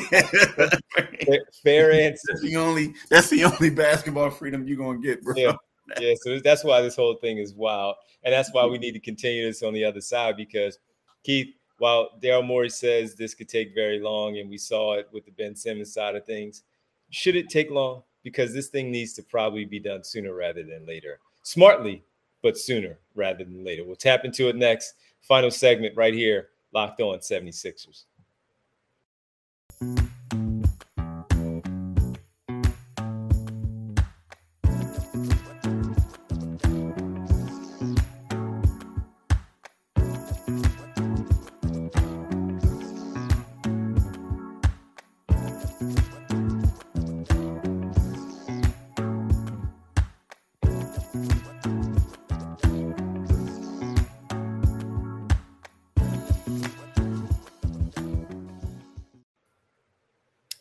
fair, 1.63 1.91
answer. 1.91 2.21
That's 2.29 2.41
the 2.41 2.55
only 2.55 2.93
that's 3.09 3.29
the 3.29 3.43
only 3.43 3.69
basketball 3.69 4.29
freedom 4.29 4.65
you're 4.65 4.77
gonna 4.77 4.99
get, 4.99 5.21
bro. 5.21 5.33
Yeah. 5.35 5.53
yeah, 5.99 6.13
so 6.21 6.39
that's 6.39 6.63
why 6.63 6.81
this 6.81 6.95
whole 6.95 7.15
thing 7.15 7.37
is 7.37 7.53
wild, 7.53 7.95
and 8.23 8.33
that's 8.33 8.53
why 8.53 8.65
we 8.65 8.77
need 8.77 8.93
to 8.93 8.99
continue 8.99 9.47
this 9.47 9.63
on 9.63 9.73
the 9.73 9.83
other 9.83 10.01
side 10.01 10.37
because 10.37 10.79
Keith, 11.23 11.53
while 11.79 12.09
Daryl 12.21 12.45
Morey 12.45 12.69
says 12.69 13.15
this 13.15 13.33
could 13.33 13.49
take 13.49 13.73
very 13.73 13.99
long, 13.99 14.37
and 14.37 14.49
we 14.49 14.57
saw 14.57 14.93
it 14.93 15.09
with 15.11 15.25
the 15.25 15.31
Ben 15.31 15.55
Simmons 15.55 15.93
side 15.93 16.15
of 16.15 16.25
things, 16.25 16.63
should 17.09 17.35
it 17.35 17.49
take 17.49 17.71
long? 17.71 18.03
Because 18.23 18.53
this 18.53 18.67
thing 18.67 18.91
needs 18.91 19.13
to 19.13 19.23
probably 19.23 19.65
be 19.65 19.79
done 19.79 20.03
sooner 20.03 20.33
rather 20.33 20.63
than 20.63 20.85
later. 20.85 21.19
Smartly, 21.43 22.03
but 22.41 22.57
sooner 22.57 22.99
rather 23.15 23.43
than 23.43 23.63
later. 23.63 23.83
We'll 23.83 23.95
tap 23.95 24.25
into 24.25 24.49
it 24.49 24.55
next. 24.55 24.95
Final 25.21 25.51
segment 25.51 25.95
right 25.95 26.13
here, 26.13 26.49
locked 26.73 27.01
on 27.01 27.19
76ers. 27.19 28.03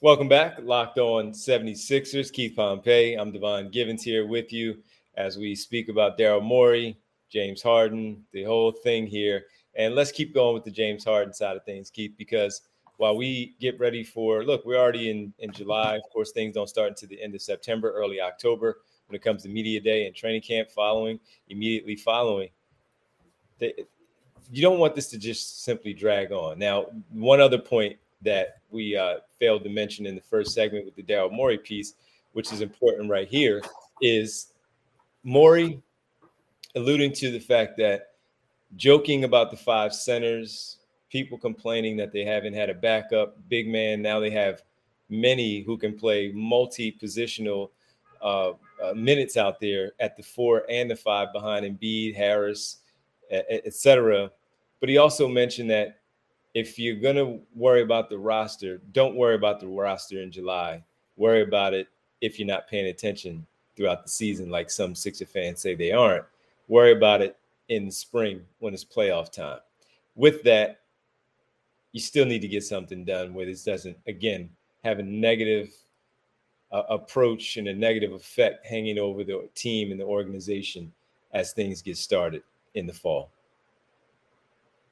Welcome 0.09 0.27
back. 0.27 0.57
Locked 0.63 0.97
on 0.97 1.33
76ers. 1.33 2.33
Keith 2.33 2.57
Pompey. 2.57 3.15
I'm 3.17 3.31
Devon 3.31 3.71
Givens 3.71 4.03
here 4.03 4.27
with 4.27 4.55
you 4.55 4.79
as 5.19 5.37
we 5.37 5.55
speak 5.55 5.91
about 5.91 6.17
Daryl 6.17 6.43
Morey, 6.43 6.99
James 7.29 7.61
Harden, 7.61 8.25
the 8.33 8.43
whole 8.43 8.73
thing 8.73 9.07
here. 9.07 9.45
And 9.75 9.95
let's 9.95 10.11
keep 10.11 10.33
going 10.33 10.55
with 10.55 10.65
the 10.65 10.71
James 10.71 11.05
Harden 11.05 11.35
side 11.35 11.59
of 11.59 11.65
things, 11.67 11.91
Keith, 11.91 12.15
because 12.17 12.63
while 12.97 13.19
we 13.19 13.55
get 13.61 13.79
ready 13.79 14.03
for 14.03 14.43
look, 14.45 14.65
we're 14.65 14.79
already 14.79 15.11
in, 15.11 15.35
in 15.41 15.53
July. 15.53 15.97
Of 15.97 16.11
course, 16.11 16.33
things 16.33 16.55
don't 16.55 16.71
start 16.71 16.89
until 16.89 17.11
the 17.11 17.23
end 17.23 17.35
of 17.35 17.43
September, 17.43 17.93
early 17.93 18.19
October 18.19 18.79
when 19.09 19.15
it 19.15 19.23
comes 19.23 19.43
to 19.43 19.51
media 19.51 19.79
day 19.79 20.07
and 20.07 20.17
training 20.17 20.41
camp 20.41 20.71
following, 20.71 21.21
immediately 21.51 21.97
following. 21.97 22.49
You 23.61 24.63
don't 24.63 24.79
want 24.79 24.95
this 24.95 25.11
to 25.11 25.19
just 25.19 25.65
simply 25.65 25.93
drag 25.93 26.33
on. 26.33 26.59
Now, 26.59 26.87
one 27.11 27.43
other 27.43 27.59
point 27.59 27.99
that 28.23 28.61
we 28.71 28.97
uh, 28.97 29.17
failed 29.39 29.65
to 29.65 29.71
mention 29.71 30.07
in 30.07 30.15
the 30.15 30.21
first 30.21 30.53
segment 30.53 30.85
with 30.85 30.95
the 30.97 31.03
Daryl 31.03 31.33
Morey 31.33 31.59
piece, 31.59 31.95
which 32.33 32.53
is 32.53 32.61
important 32.61 33.11
right 33.11 33.29
here, 33.29 33.63
is 34.03 34.53
Morey 35.23 35.81
alluding 36.75 37.13
to 37.13 37.31
the 37.31 37.39
fact 37.39 37.77
that 37.79 38.13
joking 38.77 39.25
about 39.25 39.51
the 39.51 39.57
five 39.57 39.95
centers, 39.95 40.79
people 41.11 41.39
complaining 41.39 41.97
that 41.97 42.13
they 42.13 42.25
haven't 42.25 42.55
had 42.55 42.71
a 42.71 42.75
backup 42.75 43.37
big 43.49 43.69
man. 43.69 44.03
Now 44.03 44.21
they 44.21 44.31
have 44.31 44.63
many 45.09 45.63
who 45.63 45.79
can 45.79 45.97
play 45.97 46.33
multi-positional 46.33 47.71
uh, 48.21 48.51
uh, 48.83 48.95
minutes 48.95 49.37
out 49.37 49.61
there 49.61 49.93
at 50.01 50.17
the 50.17 50.23
four 50.23 50.65
and 50.69 50.91
the 50.91 50.97
five 50.97 51.33
behind 51.33 51.65
Embiid, 51.65 52.15
Harris, 52.15 52.79
etc. 53.31 54.31
But 54.81 54.89
he 54.89 54.99
also 54.99 55.29
mentioned 55.29 55.71
that 55.71 55.98
if 56.59 56.79
you're 56.79 56.97
gonna 56.97 57.39
worry 57.55 57.83
about 57.83 58.11
the 58.11 58.19
roster, 58.19 58.81
don't 58.93 59.15
worry 59.15 59.37
about 59.37 59.61
the 59.61 59.69
roster 59.69 60.21
in 60.21 60.33
July. 60.33 60.83
Worry 61.17 61.43
about 61.43 61.73
it 61.73 61.89
if 62.21 62.39
you're 62.39 62.49
not 62.49 62.69
paying 62.69 62.87
attention 62.87 63.47
throughout 63.77 64.03
the 64.03 64.11
season, 64.11 64.51
like 64.51 64.71
some 64.71 64.95
Sixer 64.95 65.25
fans 65.25 65.61
say 65.61 65.75
they 65.75 65.93
aren't. 65.93 66.25
Worry 66.67 66.93
about 66.93 67.23
it 67.23 67.37
in 67.69 67.91
spring 67.91 68.43
when 68.59 68.75
it's 68.75 68.85
playoff 68.85 69.31
time. 69.31 69.61
With 70.17 70.43
that, 70.43 70.81
you 71.93 72.01
still 72.01 72.27
need 72.27 72.41
to 72.41 72.49
get 72.49 72.65
something 72.65 73.05
done 73.05 73.33
where 73.35 73.47
this 73.47 73.63
doesn't 73.63 73.97
again 74.09 74.51
have 74.83 74.99
a 74.99 75.03
negative 75.03 75.73
uh, 76.73 76.83
approach 76.89 77.57
and 77.57 77.69
a 77.69 77.75
negative 77.75 78.13
effect 78.13 78.67
hanging 78.67 78.99
over 78.99 79.23
the 79.23 79.49
team 79.55 79.93
and 79.93 80.01
the 80.01 80.05
organization 80.05 80.93
as 81.33 81.53
things 81.53 81.83
get 81.83 81.97
started 81.97 82.43
in 82.75 82.87
the 82.87 82.93
fall. 82.93 83.31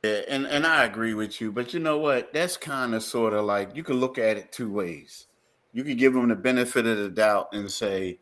Yeah, 0.02 0.20
and, 0.28 0.46
and 0.46 0.66
I 0.66 0.84
agree 0.84 1.14
with 1.14 1.40
you, 1.40 1.50
but 1.50 1.72
you 1.74 1.80
know 1.80 1.98
what? 1.98 2.32
That's 2.32 2.56
kind 2.56 2.94
of 2.94 3.02
sort 3.02 3.32
of 3.32 3.44
like 3.44 3.74
you 3.74 3.82
can 3.82 3.96
look 3.96 4.18
at 4.18 4.36
it 4.36 4.52
two 4.52 4.70
ways. 4.70 5.26
You 5.72 5.84
could 5.84 5.98
give 5.98 6.14
him 6.14 6.28
the 6.28 6.36
benefit 6.36 6.86
of 6.86 6.98
the 6.98 7.08
doubt 7.08 7.48
and 7.52 7.70
say, 7.70 8.18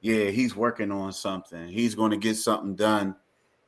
yeah, 0.00 0.26
he's 0.26 0.56
working 0.56 0.90
on 0.90 1.12
something. 1.12 1.68
He's 1.68 1.94
going 1.94 2.10
to 2.10 2.16
get 2.16 2.36
something 2.36 2.74
done. 2.74 3.16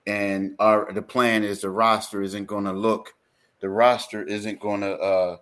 And 0.06 0.54
our 0.58 0.92
the 0.92 1.00
plan 1.00 1.44
is 1.44 1.60
the 1.60 1.70
roster 1.70 2.22
isn't 2.22 2.46
going 2.46 2.64
to 2.64 2.72
look, 2.72 3.14
the 3.60 3.70
roster 3.70 4.22
isn't 4.22 4.60
going 4.60 4.82
to 4.82 4.94
uh 4.98 5.36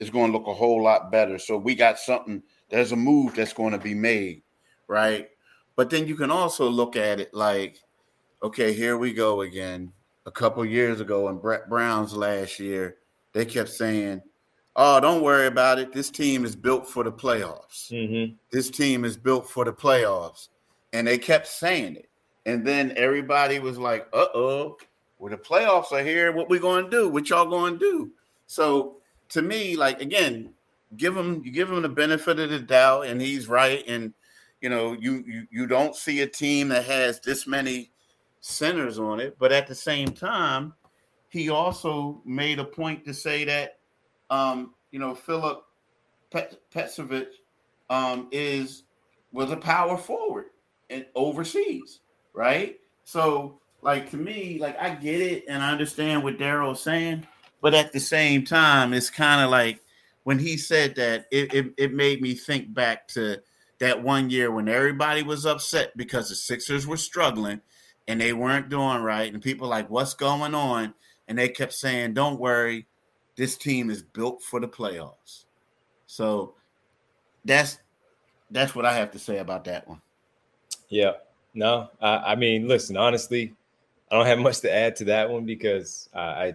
is 0.00 0.10
going 0.10 0.32
to 0.32 0.38
look 0.38 0.48
a 0.48 0.54
whole 0.54 0.82
lot 0.82 1.12
better. 1.12 1.38
So 1.38 1.56
we 1.56 1.74
got 1.74 1.98
something, 1.98 2.42
there's 2.70 2.92
a 2.92 2.96
move 2.96 3.34
that's 3.34 3.52
going 3.52 3.72
to 3.72 3.78
be 3.78 3.94
made, 3.94 4.42
right? 4.88 5.28
But 5.76 5.90
then 5.90 6.06
you 6.08 6.16
can 6.16 6.30
also 6.30 6.68
look 6.68 6.96
at 6.96 7.20
it 7.20 7.32
like, 7.34 7.78
okay, 8.42 8.72
here 8.72 8.96
we 8.96 9.12
go 9.12 9.42
again 9.42 9.92
a 10.28 10.30
couple 10.30 10.62
years 10.64 11.00
ago 11.00 11.28
in 11.30 11.38
Brett 11.38 11.70
Brown's 11.70 12.14
last 12.14 12.60
year, 12.60 12.96
they 13.32 13.46
kept 13.46 13.70
saying, 13.70 14.20
"Oh, 14.76 15.00
don't 15.00 15.22
worry 15.22 15.46
about 15.46 15.78
it. 15.78 15.90
This 15.90 16.10
team 16.10 16.44
is 16.44 16.54
built 16.54 16.86
for 16.86 17.02
the 17.02 17.10
playoffs. 17.10 17.90
Mm-hmm. 17.90 18.34
This 18.52 18.68
team 18.68 19.06
is 19.06 19.16
built 19.16 19.48
for 19.48 19.64
the 19.64 19.72
playoffs," 19.72 20.48
and 20.92 21.06
they 21.06 21.16
kept 21.16 21.46
saying 21.46 21.96
it. 21.96 22.10
And 22.44 22.64
then 22.66 22.92
everybody 22.96 23.58
was 23.58 23.78
like, 23.78 24.06
"Uh 24.12 24.26
oh, 24.34 24.76
well 25.18 25.30
the 25.30 25.38
playoffs 25.38 25.92
are 25.92 26.04
here. 26.04 26.30
What 26.30 26.50
we 26.50 26.58
going 26.58 26.84
to 26.84 26.90
do? 26.90 27.08
What 27.08 27.30
y'all 27.30 27.46
going 27.46 27.74
to 27.74 27.78
do?" 27.78 28.10
So 28.46 28.98
to 29.30 29.40
me, 29.40 29.76
like 29.76 30.02
again, 30.02 30.50
give 30.98 31.16
him 31.16 31.40
you 31.42 31.52
give 31.52 31.70
him 31.70 31.80
the 31.80 31.88
benefit 31.88 32.38
of 32.38 32.50
the 32.50 32.60
doubt, 32.60 33.06
and 33.06 33.18
he's 33.18 33.48
right. 33.48 33.82
And 33.88 34.12
you 34.60 34.68
know, 34.68 34.92
you 34.92 35.24
you 35.26 35.46
you 35.50 35.66
don't 35.66 35.96
see 35.96 36.20
a 36.20 36.26
team 36.26 36.68
that 36.68 36.84
has 36.84 37.18
this 37.20 37.46
many 37.46 37.92
centers 38.40 38.98
on 38.98 39.20
it. 39.20 39.36
But 39.38 39.52
at 39.52 39.66
the 39.66 39.74
same 39.74 40.08
time, 40.08 40.74
he 41.28 41.50
also 41.50 42.22
made 42.24 42.58
a 42.58 42.64
point 42.64 43.04
to 43.04 43.14
say 43.14 43.44
that, 43.44 43.78
um, 44.30 44.74
you 44.90 44.98
know, 44.98 45.14
Philip 45.14 45.62
Pet- 46.30 46.58
Petrovic 46.70 47.28
um, 47.90 48.28
is 48.32 48.84
was 49.32 49.50
a 49.50 49.56
power 49.56 49.96
forward 49.96 50.46
and 50.90 51.04
overseas, 51.14 52.00
right? 52.32 52.78
So, 53.04 53.60
like 53.82 54.10
to 54.10 54.16
me, 54.16 54.58
like 54.58 54.78
I 54.80 54.94
get 54.94 55.20
it 55.20 55.44
and 55.48 55.62
I 55.62 55.70
understand 55.70 56.22
what 56.22 56.38
Daryl's 56.38 56.82
saying, 56.82 57.26
but 57.60 57.74
at 57.74 57.92
the 57.92 58.00
same 58.00 58.44
time, 58.44 58.94
it's 58.94 59.10
kind 59.10 59.42
of 59.42 59.50
like 59.50 59.80
when 60.24 60.38
he 60.38 60.56
said 60.56 60.94
that, 60.96 61.26
it, 61.30 61.52
it 61.54 61.74
it 61.76 61.94
made 61.94 62.20
me 62.20 62.34
think 62.34 62.72
back 62.72 63.08
to 63.08 63.40
that 63.78 64.02
one 64.02 64.28
year 64.30 64.50
when 64.50 64.68
everybody 64.68 65.22
was 65.22 65.46
upset 65.46 65.96
because 65.96 66.28
the 66.28 66.34
Sixers 66.34 66.86
were 66.86 66.96
struggling 66.96 67.60
and 68.08 68.20
they 68.20 68.32
weren't 68.32 68.70
doing 68.70 69.02
right. 69.02 69.32
And 69.32 69.42
people 69.42 69.68
like, 69.68 69.88
what's 69.88 70.14
going 70.14 70.54
on? 70.54 70.94
And 71.28 71.38
they 71.38 71.48
kept 71.48 71.74
saying, 71.74 72.14
don't 72.14 72.40
worry, 72.40 72.86
this 73.36 73.56
team 73.56 73.90
is 73.90 74.02
built 74.02 74.42
for 74.42 74.58
the 74.58 74.66
playoffs. 74.66 75.44
So 76.06 76.54
that's 77.44 77.78
that's 78.50 78.74
what 78.74 78.86
I 78.86 78.94
have 78.94 79.12
to 79.12 79.18
say 79.18 79.38
about 79.38 79.64
that 79.64 79.86
one. 79.86 80.00
Yeah. 80.88 81.12
No, 81.54 81.90
I, 82.00 82.16
I 82.16 82.34
mean, 82.34 82.66
listen, 82.66 82.96
honestly, 82.96 83.54
I 84.10 84.16
don't 84.16 84.26
have 84.26 84.38
much 84.48 84.60
to 84.60 84.74
add 84.74 84.96
to 84.96 85.04
that 85.04 85.28
one 85.28 85.44
because 85.44 86.08
I, 86.14 86.20
I 86.20 86.54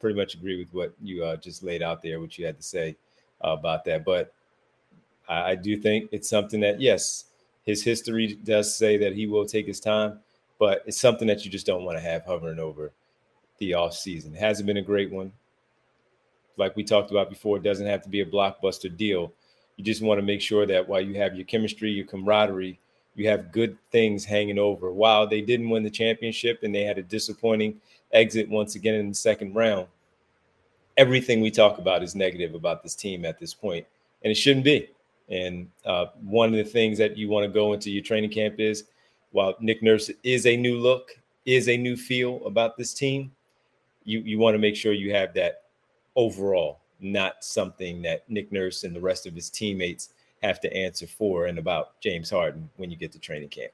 pretty 0.00 0.18
much 0.18 0.34
agree 0.34 0.58
with 0.58 0.72
what 0.72 0.94
you 1.02 1.24
uh, 1.24 1.36
just 1.36 1.62
laid 1.62 1.82
out 1.82 2.02
there, 2.02 2.18
what 2.18 2.38
you 2.38 2.46
had 2.46 2.56
to 2.56 2.62
say 2.62 2.96
uh, 3.44 3.50
about 3.50 3.84
that. 3.84 4.04
But 4.04 4.32
I, 5.28 5.50
I 5.50 5.54
do 5.54 5.76
think 5.76 6.08
it's 6.12 6.30
something 6.30 6.60
that, 6.60 6.80
yes, 6.80 7.26
his 7.64 7.82
history 7.82 8.38
does 8.42 8.74
say 8.74 8.96
that 8.96 9.14
he 9.14 9.26
will 9.26 9.46
take 9.46 9.66
his 9.66 9.80
time, 9.80 10.20
but 10.58 10.82
it's 10.86 11.00
something 11.00 11.28
that 11.28 11.44
you 11.44 11.50
just 11.50 11.66
don't 11.66 11.84
want 11.84 11.96
to 11.96 12.02
have 12.02 12.24
hovering 12.24 12.58
over 12.58 12.92
the 13.58 13.74
off 13.74 13.94
season. 13.94 14.34
It 14.34 14.40
hasn't 14.40 14.66
been 14.66 14.76
a 14.76 14.82
great 14.82 15.10
one. 15.10 15.32
Like 16.56 16.76
we 16.76 16.84
talked 16.84 17.10
about 17.10 17.30
before, 17.30 17.56
it 17.56 17.62
doesn't 17.62 17.86
have 17.86 18.02
to 18.02 18.08
be 18.08 18.20
a 18.20 18.26
blockbuster 18.26 18.94
deal. 18.94 19.32
You 19.76 19.84
just 19.84 20.02
want 20.02 20.18
to 20.18 20.26
make 20.26 20.40
sure 20.40 20.66
that 20.66 20.88
while 20.88 21.00
you 21.00 21.14
have 21.14 21.34
your 21.34 21.44
chemistry, 21.44 21.90
your 21.90 22.06
camaraderie, 22.06 22.78
you 23.16 23.28
have 23.28 23.52
good 23.52 23.76
things 23.90 24.24
hanging 24.24 24.58
over. 24.58 24.92
While 24.92 25.26
they 25.26 25.40
didn't 25.40 25.70
win 25.70 25.82
the 25.82 25.90
championship 25.90 26.62
and 26.62 26.74
they 26.74 26.82
had 26.82 26.98
a 26.98 27.02
disappointing 27.02 27.80
exit 28.12 28.48
once 28.48 28.74
again 28.74 28.94
in 28.94 29.08
the 29.08 29.14
second 29.14 29.54
round, 29.54 29.86
everything 30.96 31.40
we 31.40 31.50
talk 31.50 31.78
about 31.78 32.02
is 32.02 32.14
negative 32.14 32.54
about 32.54 32.82
this 32.82 32.94
team 32.94 33.24
at 33.24 33.38
this 33.38 33.54
point, 33.54 33.86
and 34.22 34.30
it 34.30 34.36
shouldn't 34.36 34.64
be. 34.64 34.88
And 35.28 35.68
uh, 35.84 36.06
one 36.22 36.50
of 36.50 36.56
the 36.56 36.70
things 36.70 36.98
that 36.98 37.16
you 37.16 37.28
want 37.28 37.44
to 37.44 37.52
go 37.52 37.72
into 37.72 37.90
your 37.90 38.02
training 38.02 38.30
camp 38.30 38.60
is, 38.60 38.84
while 39.34 39.56
Nick 39.58 39.82
Nurse 39.82 40.12
is 40.22 40.46
a 40.46 40.56
new 40.56 40.78
look, 40.78 41.18
is 41.44 41.68
a 41.68 41.76
new 41.76 41.96
feel 41.96 42.40
about 42.46 42.76
this 42.78 42.94
team, 42.94 43.32
you 44.04 44.20
you 44.20 44.38
want 44.38 44.54
to 44.54 44.60
make 44.60 44.76
sure 44.76 44.92
you 44.92 45.12
have 45.12 45.34
that 45.34 45.62
overall, 46.14 46.78
not 47.00 47.42
something 47.42 48.00
that 48.02 48.22
Nick 48.30 48.52
Nurse 48.52 48.84
and 48.84 48.94
the 48.94 49.00
rest 49.00 49.26
of 49.26 49.34
his 49.34 49.50
teammates 49.50 50.10
have 50.40 50.60
to 50.60 50.72
answer 50.72 51.08
for 51.08 51.46
and 51.46 51.58
about 51.58 52.00
James 52.00 52.30
Harden 52.30 52.70
when 52.76 52.92
you 52.92 52.96
get 52.96 53.10
to 53.10 53.18
training 53.18 53.48
camp. 53.48 53.72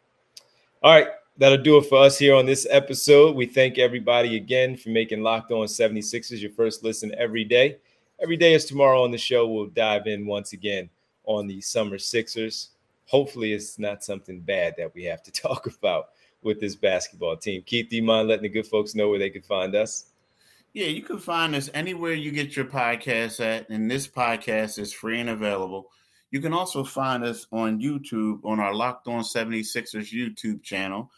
All 0.82 0.94
right, 0.94 1.08
that'll 1.36 1.62
do 1.62 1.76
it 1.76 1.84
for 1.86 1.98
us 1.98 2.18
here 2.18 2.34
on 2.34 2.46
this 2.46 2.66
episode. 2.70 3.36
We 3.36 3.44
thank 3.44 3.76
everybody 3.76 4.36
again 4.36 4.78
for 4.78 4.88
making 4.88 5.22
Locked 5.22 5.52
On 5.52 5.66
76ers 5.66 6.40
your 6.40 6.52
first 6.52 6.82
listen 6.82 7.14
every 7.18 7.44
day. 7.44 7.76
Every 8.18 8.38
day 8.38 8.54
is 8.54 8.64
tomorrow 8.64 9.04
on 9.04 9.10
the 9.10 9.18
show. 9.18 9.46
We'll 9.46 9.66
dive 9.66 10.06
in 10.06 10.24
once 10.24 10.54
again 10.54 10.88
on 11.24 11.46
the 11.46 11.60
Summer 11.60 11.98
Sixers. 11.98 12.70
Hopefully, 13.10 13.52
it's 13.52 13.76
not 13.76 14.04
something 14.04 14.40
bad 14.40 14.74
that 14.78 14.94
we 14.94 15.02
have 15.02 15.20
to 15.24 15.32
talk 15.42 15.66
about 15.66 16.10
with 16.42 16.60
this 16.60 16.76
basketball 16.76 17.36
team. 17.36 17.60
Keith, 17.66 17.88
do 17.90 17.96
you 17.96 18.04
mind 18.04 18.28
letting 18.28 18.44
the 18.44 18.48
good 18.48 18.66
folks 18.66 18.94
know 18.94 19.08
where 19.08 19.18
they 19.18 19.30
can 19.30 19.42
find 19.42 19.74
us? 19.74 20.06
Yeah, 20.72 20.86
you 20.86 21.02
can 21.02 21.18
find 21.18 21.56
us 21.56 21.68
anywhere 21.74 22.12
you 22.12 22.30
get 22.30 22.54
your 22.54 22.66
podcast 22.66 23.44
at, 23.44 23.68
and 23.68 23.90
this 23.90 24.06
podcast 24.06 24.78
is 24.78 24.92
free 24.92 25.18
and 25.18 25.30
available. 25.30 25.90
You 26.30 26.40
can 26.40 26.52
also 26.52 26.84
find 26.84 27.24
us 27.24 27.48
on 27.50 27.80
YouTube 27.80 28.44
on 28.44 28.60
our 28.60 28.72
Locked 28.72 29.08
On 29.08 29.24
76ers 29.24 30.14
YouTube 30.14 30.62
channel. 30.62 31.10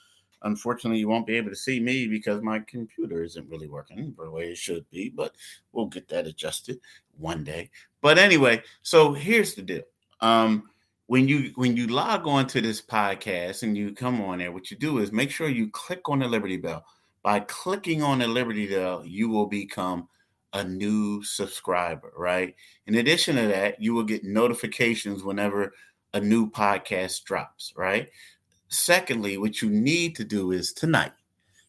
Unfortunately, 0.45 0.99
you 0.99 1.09
won't 1.09 1.27
be 1.27 1.37
able 1.37 1.51
to 1.51 1.57
see 1.57 1.79
me 1.79 2.09
because 2.09 2.41
my 2.41 2.61
computer 2.61 3.23
isn't 3.23 3.49
really 3.51 3.69
working 3.69 4.15
the 4.19 4.31
way 4.31 4.45
it 4.45 4.57
should 4.57 4.89
be, 4.91 5.11
but 5.11 5.35
we'll 5.73 5.87
get 5.87 6.09
that 6.09 6.27
adjusted 6.27 6.81
one 7.19 7.45
day. 7.45 7.69
But 8.01 8.19
anyway, 8.19 8.63
so 8.81 9.13
here's 9.13 9.55
the 9.55 9.63
deal. 9.63 9.83
Um, 10.23 10.71
when 11.13 11.29
you 11.29 11.53
when 11.57 11.77
you 11.77 11.89
log 11.89 12.27
on 12.27 12.47
to 12.47 12.63
this 12.63 12.81
podcast 12.81 13.63
and 13.63 13.77
you 13.77 13.93
come 13.93 14.19
on 14.23 14.39
there, 14.39 14.51
what 14.51 14.71
you 14.71 14.79
do 14.79 14.97
is 14.97 15.13
make 15.13 15.31
sure 15.31 15.47
you 15.47 15.69
click 15.69 16.09
on 16.09 16.21
the 16.21 16.27
Liberty 16.27 16.57
Bell. 16.57 16.87
By 17.23 17.41
clicking 17.41 18.03
on 18.03 18.21
the 18.21 18.27
Liberty 18.27 18.67
Bell, 18.67 19.05
you 19.05 19.29
will 19.29 19.45
become 19.45 20.09
a 20.55 20.65
new 20.65 21.23
subscriber, 21.23 22.15
right? 22.17 22.55
In 22.87 22.95
addition 22.95 23.37
to 23.37 23.47
that, 23.49 23.79
you 23.79 23.93
will 23.93 24.05
get 24.05 24.25
notifications 24.25 25.23
whenever 25.23 25.75
a 26.15 26.21
new 26.21 26.51
podcast 26.51 27.25
drops, 27.25 27.75
right? 27.77 28.09
Secondly, 28.69 29.37
what 29.37 29.61
you 29.61 29.69
need 29.69 30.17
to 30.17 30.25
do 30.25 30.51
is 30.53 30.73
tonight, 30.73 31.13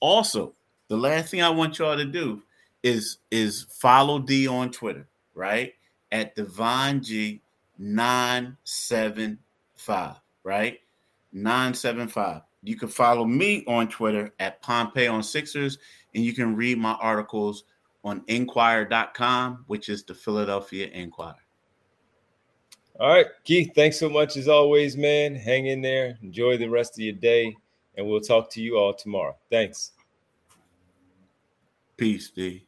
Also, 0.00 0.54
the 0.88 0.96
last 0.96 1.30
thing 1.30 1.40
I 1.42 1.48
want 1.48 1.78
y'all 1.78 1.96
to 1.96 2.04
do 2.04 2.42
is 2.82 3.18
is 3.30 3.64
follow 3.80 4.18
D 4.18 4.46
on 4.46 4.70
Twitter, 4.70 5.08
right? 5.34 5.72
At 6.10 6.34
Devon 6.34 7.02
G 7.02 7.42
975, 7.78 10.16
right? 10.42 10.80
975. 11.32 12.42
You 12.62 12.76
can 12.76 12.88
follow 12.88 13.24
me 13.24 13.64
on 13.66 13.88
Twitter 13.88 14.32
at 14.40 14.60
Pompey 14.62 15.06
on 15.06 15.22
Sixers, 15.22 15.78
and 16.14 16.24
you 16.24 16.32
can 16.32 16.56
read 16.56 16.78
my 16.78 16.94
articles 16.94 17.64
on 18.04 18.24
Inquirer.com, 18.26 19.64
which 19.68 19.88
is 19.88 20.02
the 20.04 20.14
Philadelphia 20.14 20.88
Inquirer. 20.88 21.36
All 22.98 23.10
right, 23.10 23.26
Keith, 23.44 23.70
thanks 23.76 23.96
so 23.98 24.10
much 24.10 24.36
as 24.36 24.48
always, 24.48 24.96
man. 24.96 25.36
Hang 25.36 25.66
in 25.66 25.80
there. 25.80 26.18
Enjoy 26.22 26.56
the 26.56 26.68
rest 26.68 26.94
of 26.94 27.00
your 27.00 27.14
day, 27.14 27.56
and 27.96 28.04
we'll 28.04 28.20
talk 28.20 28.50
to 28.50 28.60
you 28.60 28.76
all 28.76 28.92
tomorrow. 28.92 29.36
Thanks. 29.50 29.92
Peace, 31.96 32.30
D. 32.30 32.67